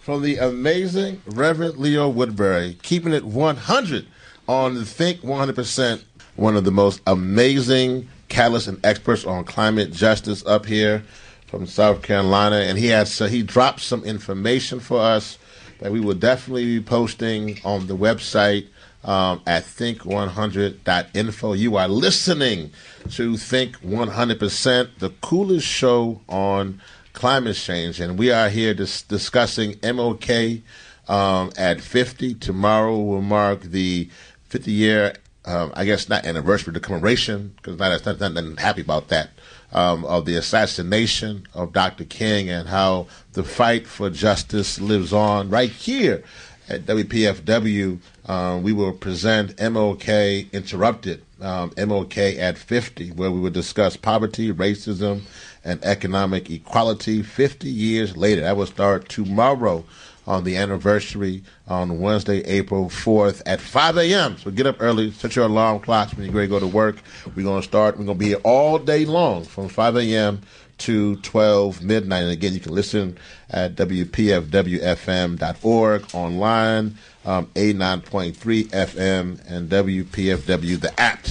[0.00, 4.06] from the amazing Reverend Leo Woodbury, keeping it 100
[4.48, 6.02] on Think 100%.
[6.36, 11.04] One of the most amazing catalysts and experts on climate justice up here
[11.46, 15.38] from South Carolina, and he has so he dropped some information for us
[15.78, 18.66] that we will definitely be posting on the website
[19.04, 21.52] um, at think100.info.
[21.52, 22.72] You are listening
[23.10, 26.80] to Think 100%, the coolest show on
[27.12, 28.00] climate change.
[28.00, 30.62] And we are here dis- discussing MLK
[31.08, 32.34] um, at 50.
[32.34, 34.08] Tomorrow will mark the
[34.48, 35.14] 50 year,
[35.44, 39.30] um, I guess not anniversary, the commemoration, because not, not, not, not happy about that,
[39.72, 42.04] um, of the assassination of Dr.
[42.04, 46.24] King and how the fight for justice lives on right here
[46.68, 47.98] at WPFW.
[48.26, 54.52] Um, we will present MLK Interrupted, um, MLK at 50, where we will discuss poverty,
[54.52, 55.22] racism,
[55.64, 58.42] and economic equality 50 years later.
[58.42, 59.84] That will start tomorrow
[60.26, 64.38] on the anniversary on Wednesday, April 4th at 5 a.m.
[64.38, 66.96] So get up early, set your alarm clocks when you're ready to go to work.
[67.34, 70.40] We're going to start, we're going to be here all day long from 5 a.m.
[70.78, 72.22] to 12 midnight.
[72.22, 73.18] And again, you can listen
[73.50, 81.26] at WPFWFM.org online, um, 89.3 FM, and WPFW, the app.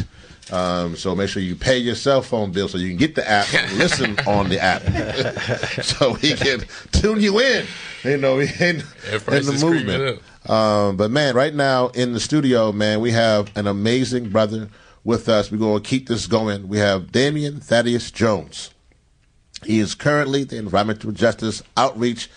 [0.51, 3.27] Um, so make sure you pay your cell phone bill so you can get the
[3.27, 4.83] app listen on the app.
[5.83, 7.65] so we can tune you in,
[8.03, 8.83] you know, in, in
[9.45, 10.21] the movement.
[10.49, 14.69] Um, but man, right now in the studio, man, we have an amazing brother
[15.03, 15.51] with us.
[15.51, 16.67] We're going to keep this going.
[16.67, 18.71] We have Damian Thaddeus Jones.
[19.65, 22.29] He is currently the environmental justice outreach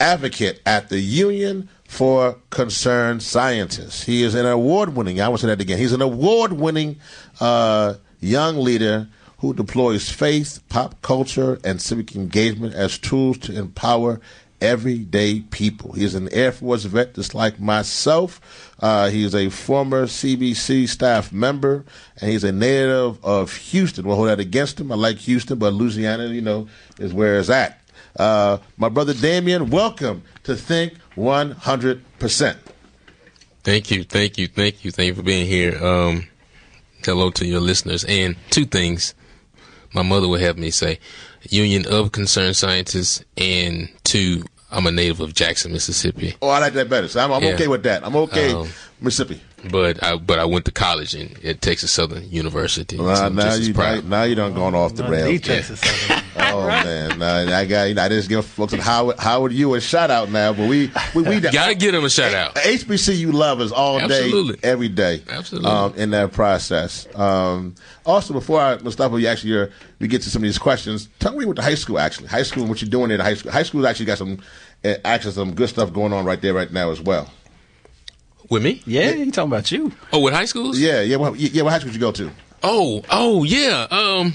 [0.00, 4.02] advocate at the Union for Concerned Scientists.
[4.02, 6.96] He is an award winning, I want to say that again, he's an award winning
[7.40, 9.08] uh, young leader
[9.38, 14.20] who deploys faith, pop culture, and civic engagement as tools to empower
[14.60, 15.92] everyday people.
[15.92, 18.72] He's an Air Force vet just like myself.
[18.80, 21.84] Uh, he's a former CBC staff member,
[22.20, 24.06] and he's a native of Houston.
[24.06, 24.92] We'll hold that against him.
[24.92, 27.80] I like Houston, but Louisiana, you know, is where it's at.
[28.18, 32.56] Uh, my brother Damian, welcome to Think 100%.
[33.62, 35.82] Thank you, thank you, thank you, thank you for being here.
[35.84, 36.28] Um,
[37.04, 38.04] hello to your listeners.
[38.04, 39.14] And two things
[39.92, 40.98] my mother would have me say
[41.52, 46.36] Union of Concerned Scientists, and two, I'm a native of Jackson, Mississippi.
[46.42, 47.08] Oh, I like that better.
[47.08, 47.54] So I'm, I'm yeah.
[47.54, 48.04] okay with that.
[48.04, 48.68] I'm okay, um,
[49.00, 49.40] Mississippi.
[49.70, 52.98] But I but I went to college in at Texas Southern University.
[52.98, 55.40] Well, so now you now, now you done gone off the rails.
[55.40, 56.24] Texas Southern.
[56.36, 59.80] oh man, I got you know, I just give folks at Howard Howard you a
[59.80, 62.54] shout out now, but we we, we gotta give them a shout out.
[62.56, 64.56] HBCU lovers all Absolutely.
[64.56, 65.70] day, every day, Absolutely.
[65.70, 67.06] Um, in that process.
[67.14, 69.66] Um, also, before I Mustafa, you actually uh,
[69.98, 71.08] we get to some of these questions.
[71.18, 73.34] Tell me what the high school actually, high school, and what you're doing in high
[73.34, 73.52] school.
[73.52, 74.38] High school actually got some
[74.84, 77.30] uh, actually some good stuff going on right there right now as well.
[78.48, 78.82] With me?
[78.86, 79.92] Yeah, you talking about you?
[80.12, 80.78] Oh, with high schools?
[80.78, 81.62] Yeah, yeah, what, yeah.
[81.62, 82.30] What high school did you go to?
[82.62, 83.86] Oh, oh, yeah.
[83.90, 84.34] Um,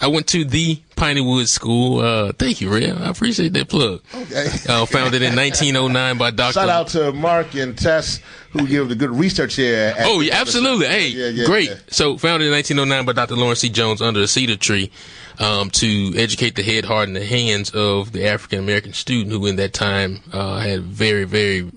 [0.00, 2.00] I went to the Piney Woods School.
[2.00, 2.96] Uh, thank you, Red.
[3.00, 4.02] I appreciate that plug.
[4.14, 4.46] Okay.
[4.68, 6.52] Uh, founded in 1909 by Dr.
[6.54, 9.94] Shout out to Mark and Tess who give the good research here.
[10.00, 10.86] oh, yeah, absolutely.
[10.86, 11.70] Hey, yeah, yeah, great.
[11.70, 11.76] Yeah.
[11.88, 13.36] So founded in 1909 by Dr.
[13.36, 13.68] Laurence C.
[13.68, 14.90] Jones under a cedar tree.
[15.38, 19.46] Um, to educate the head, heart, and the hands of the African American student who,
[19.46, 21.72] in that time, uh, had very, very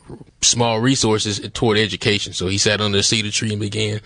[0.46, 2.34] small resources toward education.
[2.34, 4.02] So he sat under a cedar tree and began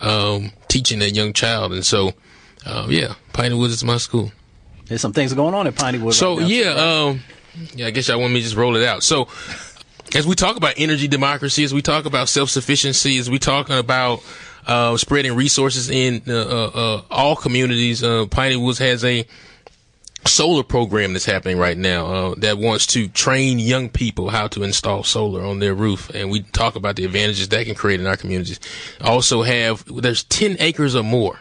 [0.00, 1.72] um, teaching that young child.
[1.72, 2.12] And so,
[2.66, 4.32] uh, yeah, Piney Woods is my school.
[4.86, 6.18] There's some things going on at Piney Woods.
[6.18, 7.20] So right yeah, um,
[7.74, 9.02] yeah, I guess y'all want me to just roll it out.
[9.02, 9.28] So
[10.14, 13.76] as we talk about energy democracy, as we talk about self sufficiency, as we talking
[13.78, 14.22] about
[14.66, 19.26] uh, spreading resources in uh, uh, uh all communities, uh, Piney Woods has a
[20.26, 24.62] solar program that's happening right now uh, that wants to train young people how to
[24.62, 26.10] install solar on their roof.
[26.10, 28.60] And we talk about the advantages that can create in our communities.
[29.00, 31.38] Also have there's 10 acres or more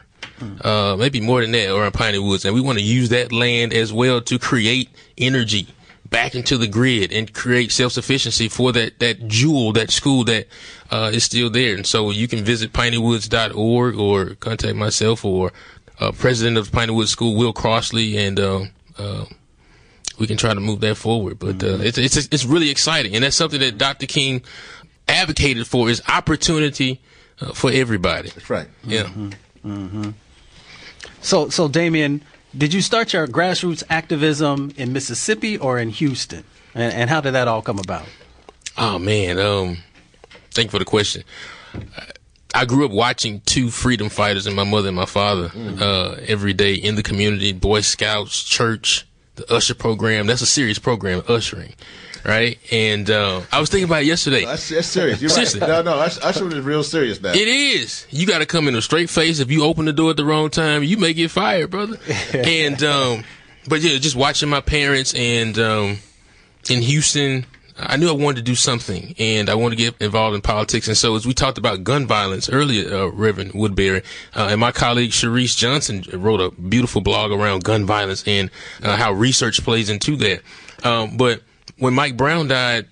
[0.61, 2.45] uh, maybe more than that around piney woods.
[2.45, 5.67] And we want to use that land as well to create energy
[6.09, 10.47] back into the grid and create self-sufficiency for that, that jewel, that school that
[10.89, 11.75] uh, is still there.
[11.75, 15.53] And so you can visit pineywoods.org or contact myself or
[16.01, 18.65] uh, president of Pineywood School, Will Crosby, and uh,
[18.97, 19.25] uh,
[20.19, 21.39] we can try to move that forward.
[21.39, 21.83] But uh, mm-hmm.
[21.83, 24.07] it's, it's it's really exciting, and that's something that Dr.
[24.07, 24.41] King
[25.07, 26.99] advocated for is opportunity
[27.39, 28.29] uh, for everybody.
[28.29, 28.67] That's right.
[28.83, 29.03] Yeah.
[29.03, 29.29] Mm-hmm.
[29.65, 30.09] Mm-hmm.
[31.21, 32.23] So, so Damian,
[32.57, 36.43] did you start your grassroots activism in Mississippi or in Houston,
[36.73, 38.05] and, and how did that all come about?
[38.77, 39.77] Oh man, um,
[40.51, 41.23] thank you for the question.
[42.53, 45.81] I grew up watching two freedom fighters and my mother and my father mm.
[45.81, 50.27] uh, every day in the community, Boy Scouts, church, the usher program.
[50.27, 51.73] That's a serious program, ushering,
[52.25, 52.59] right?
[52.71, 54.43] And uh, I was thinking about it yesterday.
[54.43, 55.21] that's, that's, serious.
[55.21, 55.61] You're Seriously.
[55.61, 55.69] right.
[55.69, 57.31] No, no, ushering is real serious now.
[57.31, 58.05] It is.
[58.09, 59.39] You got to come in a straight face.
[59.39, 61.97] If you open the door at the wrong time, you may get fired, brother.
[62.33, 63.23] and um,
[63.67, 65.99] but yeah, just watching my parents and um,
[66.69, 67.45] in Houston
[67.87, 70.87] I knew I wanted to do something and I wanted to get involved in politics.
[70.87, 74.03] And so as we talked about gun violence earlier, uh, Reverend Woodbury,
[74.35, 78.49] uh, and my colleague Sharice Johnson wrote a beautiful blog around gun violence and
[78.83, 80.41] uh, how research plays into that.
[80.83, 81.41] Um, but
[81.77, 82.87] when Mike Brown died,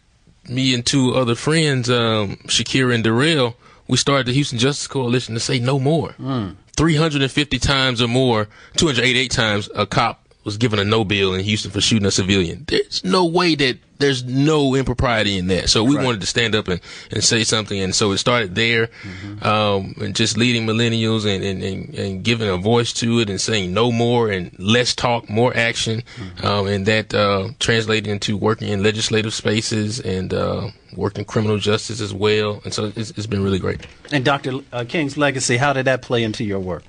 [0.47, 3.55] me and two other friends, um, Shakira and Darrell,
[3.87, 6.09] we started the Houston Justice Coalition to say no more.
[6.19, 6.55] Mm.
[6.75, 11.69] 350 times or more, 288 times a cop was given a no bill in Houston
[11.69, 12.65] for shooting a civilian.
[12.67, 15.69] There's no way that there's no impropriety in that.
[15.69, 16.03] So we right.
[16.03, 16.81] wanted to stand up and,
[17.11, 17.79] and say something.
[17.79, 19.45] And so it started there, mm-hmm.
[19.45, 23.39] um, and just leading millennials and, and, and, and, giving a voice to it and
[23.39, 26.01] saying no more and less talk, more action.
[26.15, 26.45] Mm-hmm.
[26.47, 32.01] Um, and that, uh, translated into working in legislative spaces and, uh, working criminal justice
[32.01, 32.61] as well.
[32.63, 33.85] And so it's, it's been really great.
[34.11, 34.61] And Dr.
[34.71, 36.83] Uh, King's legacy, how did that play into your work?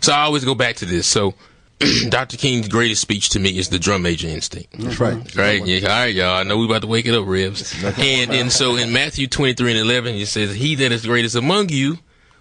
[0.00, 1.06] So I always go back to this.
[1.06, 1.34] So
[2.08, 2.36] Dr.
[2.36, 4.78] King's greatest speech to me is the drum major instinct.
[4.78, 5.36] That's right.
[5.36, 5.64] Right?
[5.64, 6.36] Yeah, all right, y'all.
[6.36, 7.74] I know we about to wake it up, Ribs.
[7.98, 11.68] And and so in Matthew 23 and 11, it says, He that is greatest among
[11.68, 11.98] you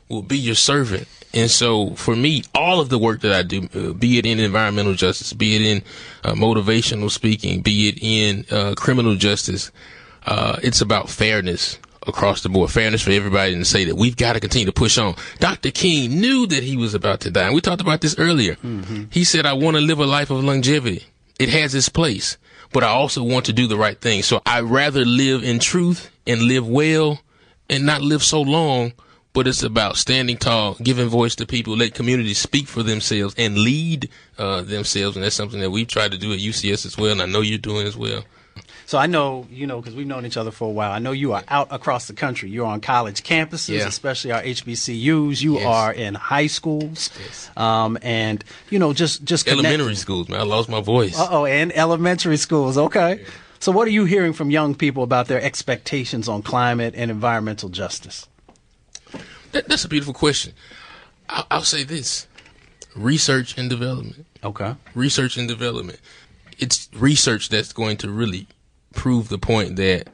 [0.10, 1.08] will be your servant.
[1.34, 4.40] And so for me, all of the work that I do, uh, be it in
[4.40, 5.84] environmental justice, be it in
[6.24, 9.72] uh, motivational speaking, be it in uh, criminal justice,
[10.26, 11.78] uh, it's about fairness
[12.08, 14.98] across the board, fairness for everybody, and say that we've got to continue to push
[14.98, 15.16] on.
[15.40, 15.72] Dr.
[15.72, 17.46] King knew that he was about to die.
[17.46, 18.56] And we talked about this earlier.
[18.56, 19.06] Mm-hmm.
[19.12, 21.04] He said, I want to live a life of longevity.
[21.40, 22.38] It has its place,
[22.74, 24.24] but I also want to do the right thing.
[24.24, 27.20] So I rather live in truth and live well
[27.70, 28.94] and not live so long.
[29.34, 33.56] But it's about standing tall, giving voice to people, let communities speak for themselves and
[33.56, 35.16] lead uh, themselves.
[35.16, 37.12] And that's something that we've tried to do at UCS as well.
[37.12, 38.24] And I know you're doing as well.
[38.88, 40.94] So I know, you know, because we've known each other for a while.
[40.94, 42.50] I know you are out across the country.
[42.50, 43.86] You're on college campuses, Yeah.
[43.88, 45.42] especially our HBCUs.
[45.42, 45.66] You Yes.
[45.66, 47.50] are in high schools, Yes.
[47.58, 50.40] um, and you know, just just Elementary schools, man.
[50.40, 51.20] I lost my voice.
[51.20, 52.78] Uh oh, and elementary schools.
[52.78, 53.26] Okay.
[53.60, 57.68] So what are you hearing from young people about their expectations on climate and environmental
[57.68, 58.26] justice?
[59.52, 60.54] That, that's a beautiful question.
[61.28, 62.26] I'll, I'll say this
[62.96, 64.26] research and development.
[64.46, 64.76] Okay.
[64.96, 66.00] Research and development.
[66.58, 68.48] It's research that's going to really
[68.98, 70.10] prove the point that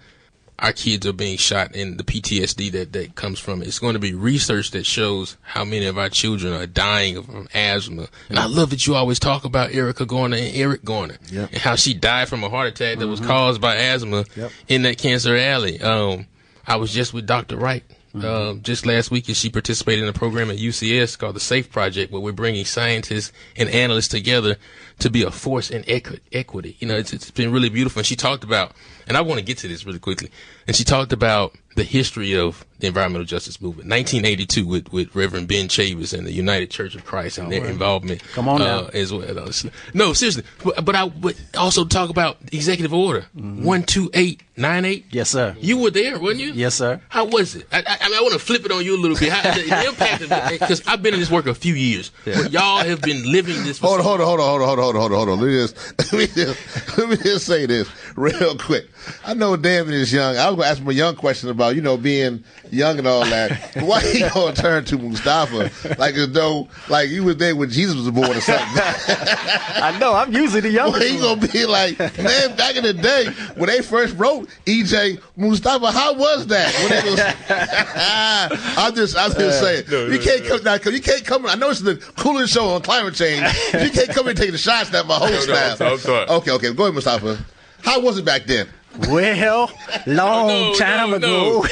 [0.59, 3.67] our kids are being shot and the PTSD that, that comes from it.
[3.67, 7.47] It's going to be research that shows how many of our children are dying from
[7.55, 8.07] asthma.
[8.29, 11.49] And I love that you always talk about Erica Garner and Eric Garner Yep.
[11.53, 14.51] and how she died from a heart attack that was caused by asthma Yep.
[14.67, 15.81] in that cancer alley.
[15.81, 16.27] Um,
[16.67, 17.57] I was just with Dr.
[17.57, 17.83] Wright
[18.21, 22.11] um, just last week, she participated in a program at UCS called the SAFE Project,
[22.11, 24.57] where we're bringing scientists and analysts together
[24.99, 26.77] to be a force in equi- equity.
[26.79, 28.01] You know, it's, it's been really beautiful.
[28.01, 28.73] And she talked about,
[29.07, 30.29] and I want to get to this really quickly,
[30.67, 35.47] and she talked about the history of the environmental justice movement, 1982, with, with Reverend
[35.47, 38.21] Ben Chavis and the United Church of Christ and their involvement.
[38.33, 38.79] Come on now.
[38.79, 39.49] uh, as well.
[39.93, 40.43] No, seriously.
[40.61, 45.05] But, but I would also talk about Executive Order 12898.
[45.11, 45.55] Yes, sir.
[45.61, 46.51] You were there, weren't you?
[46.51, 46.99] Yes, sir.
[47.07, 47.67] How was it?
[47.71, 49.31] I, I, I mean, I want to flip it on you a little bit.
[49.31, 52.11] How, the, the impact of because I've been in this work a few years.
[52.25, 53.79] But y'all have been living this.
[53.79, 55.39] For Hold on, hold on, hold on, hold on, hold on, hold on, hold on.
[55.39, 58.89] Let me just, let me just, let me just say this real quick.
[59.25, 60.35] I know David is young.
[60.35, 62.43] I was going to ask him a young question about, you know, being
[62.73, 63.75] young and all that.
[63.83, 67.69] Why he going to turn to Mustafa like as though, like you was there when
[67.69, 68.67] Jesus was born or something?
[68.77, 70.13] I know.
[70.13, 71.05] I'm usually the Well, youngest.
[71.11, 71.39] he one.
[71.39, 76.13] gonna be like, man, back in the day when they first wrote EJ Mustafa, how
[76.15, 76.73] was that?
[76.75, 77.19] When it was,
[78.77, 81.45] I'm just, I'm just uh, saying, you can't come now, you can't come.
[81.45, 83.41] I know it's the coolest show on climate change.
[83.73, 85.71] you can't come and take the shots at my whole No, no, now.
[85.71, 86.27] I'm sorry, I'm sorry.
[86.27, 87.37] Okay, okay, go ahead, Mustafa.
[87.83, 88.67] How was it back then?
[88.99, 89.71] Well,
[90.07, 91.65] long No, time no, ago.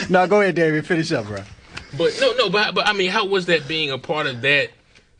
[0.10, 0.86] no, go ahead, David.
[0.86, 1.42] Finish up, bro.
[1.96, 4.70] But no, no, but but I mean, how was that being a part of that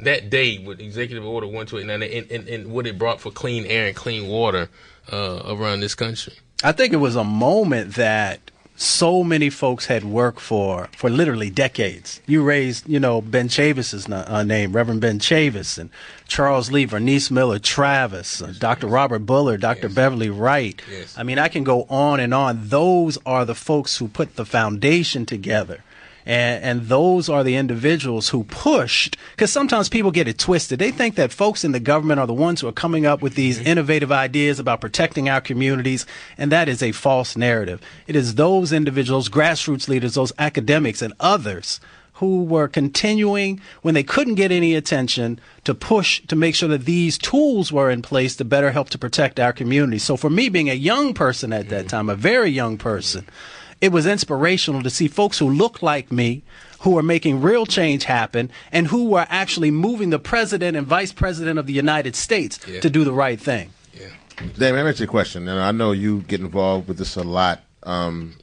[0.01, 3.87] that day with Executive Order 128 and, and, and what it brought for clean air
[3.87, 4.69] and clean water
[5.13, 6.35] uh, around this country?
[6.63, 8.41] I think it was a moment that
[8.81, 12.21] so many folks had worked for for literally decades.
[12.27, 15.91] You raised, you know, Ben Chavis's uh, name, Reverend Ben Chavis, and
[16.29, 18.87] Charles Lee, Vernice Miller, Travis, uh, Dr.
[18.87, 19.89] Robert Bullard, Dr.
[19.89, 19.95] Yes.
[19.95, 20.81] Beverly Wright.
[20.91, 21.19] Yes.
[21.19, 22.69] I mean, I can go on and on.
[22.69, 25.83] Those are the folks who put the foundation together.
[26.29, 30.79] And, and those are the individuals who pushed, because sometimes people get it twisted.
[30.79, 33.35] They think that folks in the government are the ones who are coming up with
[33.35, 33.67] these mm-hmm.
[33.67, 36.05] innovative ideas about protecting our communities,
[36.37, 37.81] and that is a false narrative.
[38.07, 41.81] It is those individuals, grassroots leaders, those academics, and others
[42.15, 46.85] who were continuing when they couldn't get any attention to push to make sure that
[46.85, 49.99] these tools were in place to better help to protect our community.
[49.99, 51.89] So for me being a young person at that mm-hmm.
[51.89, 53.58] time, a very young person, mm-hmm.
[53.81, 56.43] It was inspirational to see folks who look like me
[56.81, 61.13] who are making real change happen and who were actually moving the president and vice
[61.13, 62.75] president of the United States Yeah.
[62.81, 63.71] to to do the right thing.
[63.95, 64.09] Yeah.
[64.57, 67.17] Damon, let me ask you a question, and I know you get involved with this
[67.17, 67.61] a lot.
[67.83, 68.35] Um,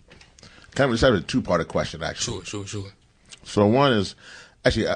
[0.76, 2.44] kind of just have a two-part question, actually.
[2.46, 2.92] Sure, sure, sure.
[3.44, 4.16] So one is,
[4.66, 4.96] actually, uh,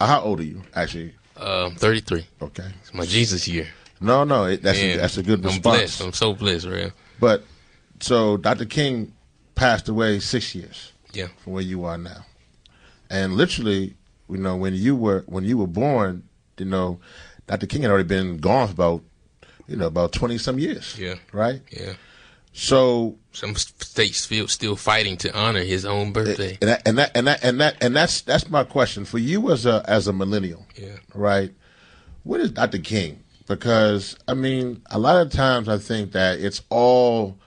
[0.00, 0.62] uh, how old are you?
[0.74, 2.26] Actually, Um, 33.
[2.42, 2.64] okay.
[2.82, 3.68] It's my Jesus year.
[4.00, 5.66] No, no, it, that's a, that's a good response.
[5.66, 6.00] I'm blessed.
[6.02, 6.90] I'm so blessed, real.
[7.20, 7.44] But
[8.00, 8.64] so Dr.
[8.64, 9.12] King
[9.62, 11.28] passed away six years Yeah.
[11.42, 12.22] from where you are now,
[13.10, 13.94] and literally,
[14.30, 16.22] you know, when you were when you were born,
[16.58, 16.98] you know,
[17.46, 17.66] Dr.
[17.66, 19.00] King had already been gone for about
[19.68, 20.96] you know about twenty some years.
[20.98, 21.16] Yeah.
[21.32, 21.60] Right.
[21.70, 21.94] Yeah.
[22.54, 26.58] So Some states feel still fighting to honor his own birthday.
[26.60, 29.50] and that, and that and that and that and that's that's my question for you
[29.52, 30.66] as a as a millennial.
[30.76, 30.96] Yeah.
[31.14, 31.50] Right.
[32.24, 32.78] What is Dr.
[32.78, 33.20] King?
[33.48, 37.38] Because I mean, a lot of times I think that it's all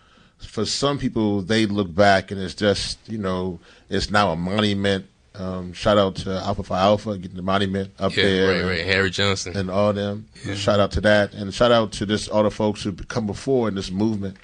[0.45, 1.41] for some people.
[1.41, 5.05] They look back and it's just you know it's now a monument
[5.37, 8.47] Um, shout out to Alpha Phi Alpha getting the monument up Yeah, there.
[8.47, 8.85] right, and- right.
[8.85, 9.57] Harry Johnson.
[9.57, 10.27] and all them.
[10.55, 13.67] Shout out to that, and shout out to this all the folks who come before
[13.67, 14.37] in this movement.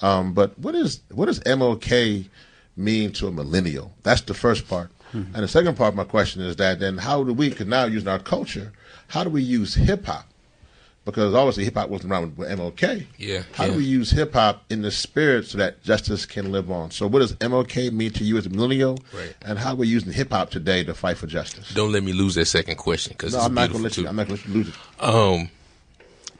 [0.00, 2.26] Um, but what is what does MLK
[2.76, 3.92] mean to a millennial?
[4.02, 7.22] That's the first part, and the second part of my question is that then how
[7.22, 7.50] do we?
[7.50, 8.72] Because now using our culture,
[9.08, 10.26] how do we use hip hop?
[11.04, 13.06] Because obviously hip hop wasn't around with MLK.
[13.18, 16.70] Yeah, How do we use hip hop in the spirit so that justice can live
[16.70, 16.92] on?
[16.92, 18.98] So what does MLK mean to you as a millennial?
[19.12, 19.34] Right.
[19.42, 21.74] And how are we using hip hop today to fight for justice?
[21.74, 23.96] Don't let me lose that second question because No, it's I'm not beautiful gonna let
[23.98, 24.08] you.
[24.08, 24.74] I'm not let you lose it.
[25.04, 25.50] Um,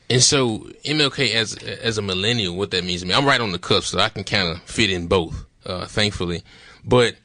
[0.08, 3.50] and so MLK as as a millennial, what that means to me, I'm right on
[3.50, 6.44] the cusp, so I can kind of fit in both, uh, thankfully.
[6.84, 7.16] But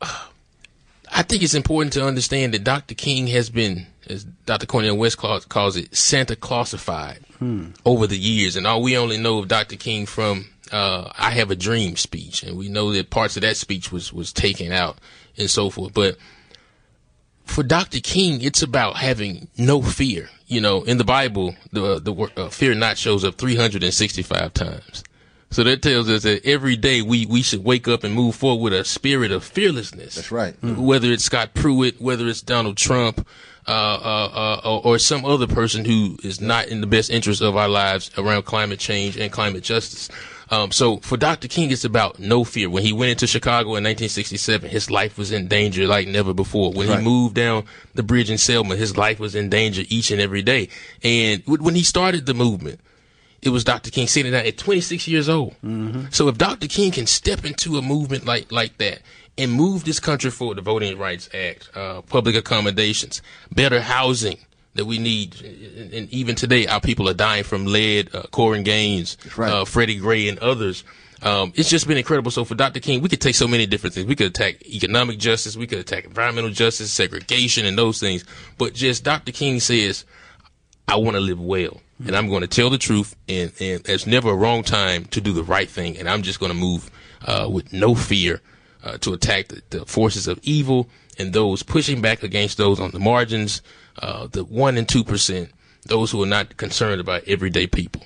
[0.00, 0.26] uh,
[1.14, 2.94] I think it's important to understand that Dr.
[2.94, 4.66] King has been, as Dr.
[4.66, 7.18] Cornel West calls, it, Santa Clausified
[7.84, 9.76] over the years, and all we only know of Dr.
[9.76, 13.56] King from uh, "I Have a Dream" speech, and we know that parts of that
[13.56, 14.98] speech was was taken out
[15.36, 16.16] and so forth, but
[17.44, 18.00] for Dr.
[18.00, 20.30] King, it's about having no fear.
[20.46, 25.04] You know, in the Bible, the the word uh, fear not shows up 365 times.
[25.52, 28.62] So that tells us that every day we, we should wake up and move forward
[28.62, 30.14] with a spirit of fearlessness.
[30.16, 30.54] That's right.
[30.62, 33.26] Whether it's Scott Pruitt, whether it's Donald Trump,
[33.68, 34.30] uh, uh,
[34.64, 37.68] uh, or, or some other person who is not in the best interest of our
[37.68, 40.08] lives around climate change and climate justice.
[40.50, 41.48] Um, so for Dr.
[41.48, 42.68] King, it's about no fear.
[42.68, 46.72] When he went into Chicago in 1967, his life was in danger like never before.
[46.72, 46.98] When Right.
[46.98, 50.42] he moved down the bridge in Selma, his life was in danger each and every
[50.42, 50.68] day.
[51.02, 52.80] And w- when he started the movement,
[53.42, 53.90] it was Dr.
[53.90, 55.54] King sitting down at 26 years old.
[56.10, 56.68] So if Dr.
[56.68, 59.00] King can step into a movement like like that
[59.36, 63.20] and move this country forward, the Voting Rights Act, uh, public accommodations,
[63.50, 64.38] better housing
[64.74, 68.64] that we need, and, and even today our people are dying from lead, uh, Korryn
[68.64, 69.52] Gaines, right.
[69.52, 70.84] uh, Freddie Gray, and others.
[71.22, 72.30] Um, it's just been incredible.
[72.30, 72.80] So for Dr.
[72.80, 74.06] King, we could take so many different things.
[74.06, 78.24] We could attack economic justice, we could attack environmental justice, segregation, and those things.
[78.58, 79.32] But just Dr.
[79.32, 80.04] King says,
[80.88, 84.06] I want to live well, and I'm going to tell the truth, and, and there's
[84.06, 86.90] never a wrong time to do the right thing, and I'm just going to move
[87.26, 88.40] uh, with no fear
[88.84, 90.88] uh, to attack the, the forces of evil
[91.18, 93.62] and those pushing back against those on the margins,
[93.98, 95.50] uh, the one and two percent,
[95.84, 98.02] those who are not concerned about everyday people.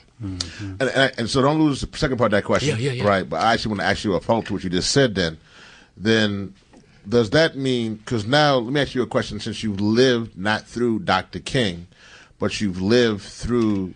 [0.81, 2.79] And, and, and so don't lose the second part of that question.
[2.79, 3.05] Yeah, yeah, yeah.
[3.05, 3.29] Right.
[3.29, 5.15] But I actually want to ask you a follow up to what you just said
[5.15, 5.39] then.
[5.97, 6.55] Then
[7.09, 10.67] does that mean, because now let me ask you a question since you've lived not
[10.67, 11.39] through Dr.
[11.39, 11.87] King,
[12.39, 13.95] but you've lived through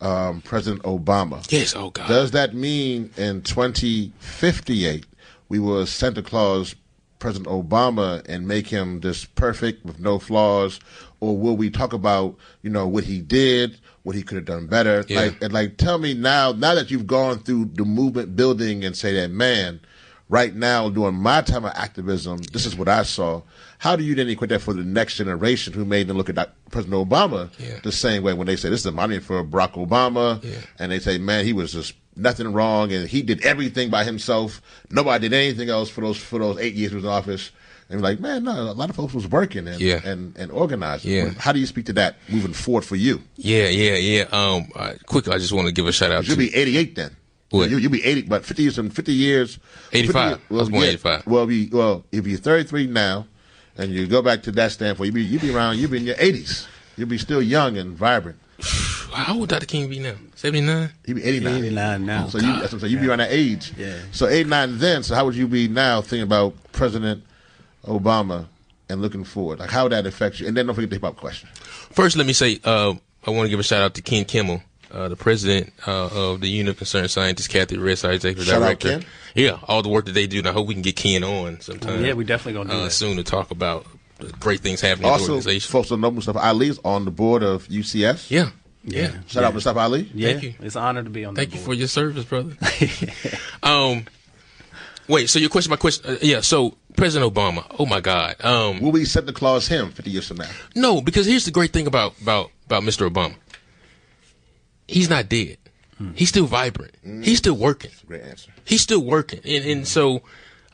[0.00, 1.46] um, President Obama.
[1.50, 2.08] Yes, oh God.
[2.08, 5.06] Does that mean in 2058
[5.48, 6.74] we will Santa Claus
[7.18, 10.80] President Obama and make him just perfect with no flaws,
[11.20, 14.66] or will we talk about you know what he did, what he could have done
[14.66, 15.04] better?
[15.08, 15.20] Yeah.
[15.20, 18.96] Like and like tell me now, now that you've gone through the movement building and
[18.96, 19.80] say that man,
[20.28, 23.42] right now during my time of activism, this is what I saw.
[23.78, 26.54] How do you then equate that for the next generation who made them look at
[26.70, 27.78] President Obama Yeah.
[27.82, 30.52] the same way when they say this is a monument for Barack Obama, Yeah.
[30.78, 34.62] and they say, man, he was just nothing wrong, and he did everything by himself.
[34.90, 37.50] Nobody did anything else for those for those eight years he was in office.
[37.88, 40.00] And like, man, no, a lot of folks was working and Yeah.
[40.04, 41.12] and, and organizing.
[41.12, 41.30] Yeah.
[41.38, 43.22] How do you speak to that moving forward for you?
[43.36, 44.22] Yeah, yeah, yeah.
[44.32, 44.66] Um,
[45.06, 47.16] quickly, I just want to give a shout out You'll to be 88 then.
[47.50, 47.70] What?
[47.70, 49.58] You, you'll be 80, but 50 years, in 50 years.
[49.92, 50.30] 85.
[50.40, 51.26] 50 I was born 85.
[51.28, 53.26] Well, be, well, if you're 33 now,
[53.78, 56.04] and you go back to that standpoint, you be you be around, you be in
[56.04, 56.66] your 80s.
[56.96, 58.38] You'll be still young and vibrant.
[59.12, 59.66] how old Dr.
[59.66, 60.14] King be now?
[60.34, 60.90] 79?
[61.06, 61.54] You be 89.
[61.56, 62.28] 89 now.
[62.28, 62.92] So you, that's what I'm saying.
[62.92, 63.72] You be around that age.
[63.76, 63.98] Yeah.
[64.12, 65.02] So 89 then.
[65.02, 67.22] So how would you be now thinking about President
[67.84, 68.46] Obama
[68.88, 69.58] and looking forward?
[69.58, 70.46] Like how would that affect you?
[70.46, 71.48] And then don't forget the hip hop question.
[71.54, 72.94] First, let me say uh,
[73.26, 76.40] I want to give a shout out to Ken Kimmel, uh, the president uh, of
[76.40, 79.00] the Union of Concerned Scientists, Kathy Rest, our executive Shout out, director.
[79.00, 79.06] Ken.
[79.34, 81.60] Yeah, all the work that they do, and I hope we can get Ken on
[81.60, 82.04] sometime.
[82.04, 82.90] Yeah, we definitely gonna do uh, that.
[82.90, 83.86] soon to talk about
[84.18, 85.70] the great things happening in the Also, organization.
[85.70, 88.30] folks don't know Mustafa Ali's on the board of UCS.
[88.30, 88.50] yeah,
[88.84, 89.10] Yeah.
[89.26, 90.10] Shout out Mustafa Ali.
[90.14, 90.30] Yeah.
[90.32, 90.54] Thank you.
[90.60, 92.56] It's an honor to be on Thank the you for your service, brother.
[93.62, 94.06] um,
[95.08, 95.28] wait.
[95.28, 96.40] So your question, my question, uh, yeah.
[96.40, 97.66] So President Obama.
[97.78, 98.36] Oh my God.
[98.42, 100.48] Um, Will we Santa Claus him 50 years from now?
[100.74, 103.08] No, because here's the great thing about about about Mr.
[103.10, 103.34] Obama.
[104.88, 105.58] He's not dead.
[106.14, 106.94] He's still vibrant.
[107.02, 107.90] He's still working.
[108.06, 108.52] Great answer.
[108.66, 110.20] He's still working, and and so,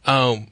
[0.05, 0.49] um,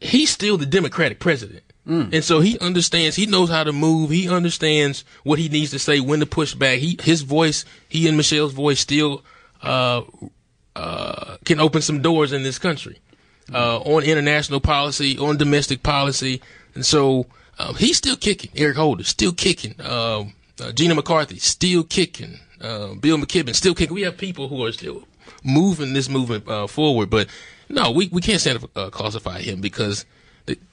[0.00, 3.16] he's still the Democratic president, and so he understands.
[3.16, 4.08] He knows how to move.
[4.10, 6.78] He understands what he needs to say, when to push back.
[6.78, 9.22] He his voice, he and Michelle's voice, still
[9.62, 10.02] uh,
[10.74, 12.98] uh, can open some doors in this country
[13.52, 16.40] uh, on international policy, on domestic policy,
[16.74, 17.26] and so
[17.58, 18.50] um, he's still kicking.
[18.56, 19.74] Eric Holder still kicking.
[19.82, 22.40] Um, uh, Gina McCarthy still kicking.
[22.60, 23.94] Uh, Bill McKibben still kicking.
[23.94, 25.04] We have people who are still
[25.42, 27.28] moving this movement uh, forward, but
[27.68, 30.04] no, we we can't stand uh, classify him because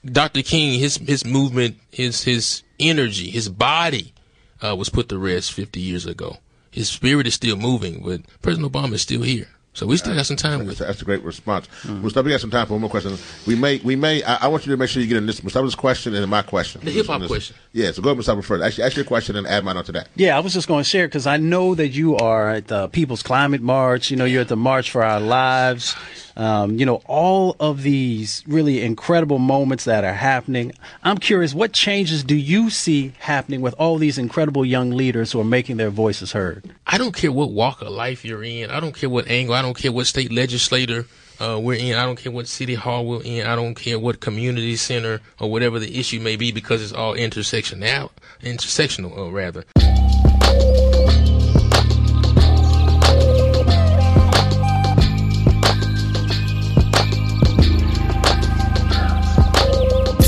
[0.05, 0.41] Dr.
[0.41, 4.13] King, his his movement, his his energy, his body
[4.61, 6.37] uh, was put to rest 50 years ago.
[6.71, 9.47] His spirit is still moving, but President Obama is still here.
[9.73, 10.65] So we still got some time.
[10.67, 11.67] That's, that's a great response.
[11.81, 12.03] Mm-hmm.
[12.03, 13.17] Mustafa, we got some time for one more question.
[13.47, 14.21] We may, we may.
[14.23, 16.43] I, I, want you to make sure you get in this Mustafa's question and my
[16.43, 16.81] question.
[16.83, 17.55] The hip hop question.
[17.75, 18.63] Yeah, so go ahead, Mustafa first.
[18.63, 20.07] Ask, ask your question and add mine onto that.
[20.15, 22.87] Yeah, I was just going to share because I know that you are at the
[22.89, 24.11] People's Climate March.
[24.11, 25.95] You know, you're at the March for Our Lives.
[26.37, 30.73] Um, you know, all of these really incredible moments that are happening.
[31.03, 35.39] I'm curious, what changes do you see happening with all these incredible young leaders who
[35.39, 36.71] are making their voices heard?
[36.85, 38.69] I don't care what walk of life you're in.
[38.69, 39.55] I don't care what angle.
[39.55, 41.07] I don't care what state legislator
[41.43, 41.95] uh, we're in.
[41.95, 43.45] I don't care what city hall we're in.
[43.45, 47.15] I don't care what community center or whatever the issue may be because it's all
[47.15, 48.09] intersectional,
[48.41, 49.63] intersectional, uh, rather.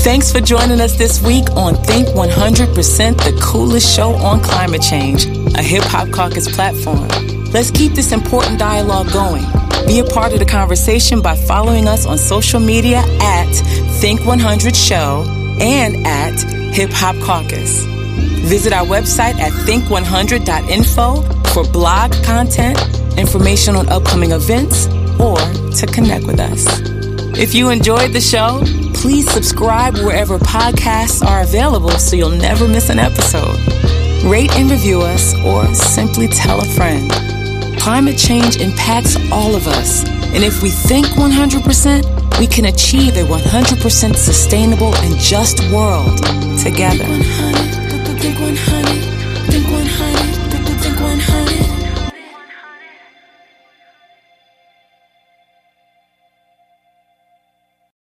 [0.04, 5.26] Thanks for joining us this week on Think 100% the coolest show on climate change,
[5.56, 7.25] a hip hop caucus platform.
[7.52, 9.44] Let's keep this important dialogue going.
[9.86, 13.50] Be a part of the conversation by following us on social media at
[14.00, 15.24] Think 100 Show
[15.60, 16.38] and at
[16.74, 17.84] Hip Hop Caucus.
[18.46, 21.22] Visit our website at think100.info
[21.52, 22.78] for blog content,
[23.18, 24.86] information on upcoming events,
[25.18, 25.36] or
[25.72, 26.66] to connect with us.
[27.38, 28.60] If you enjoyed the show,
[28.94, 34.05] please subscribe wherever podcasts are available so you'll never miss an episode.
[34.24, 37.10] Rate and review us or simply tell a friend.
[37.78, 40.04] Climate change impacts all of us,
[40.34, 46.18] and if we think 100%, we can achieve a 100% sustainable and just world
[46.58, 47.04] together.
[47.04, 49.15] 100,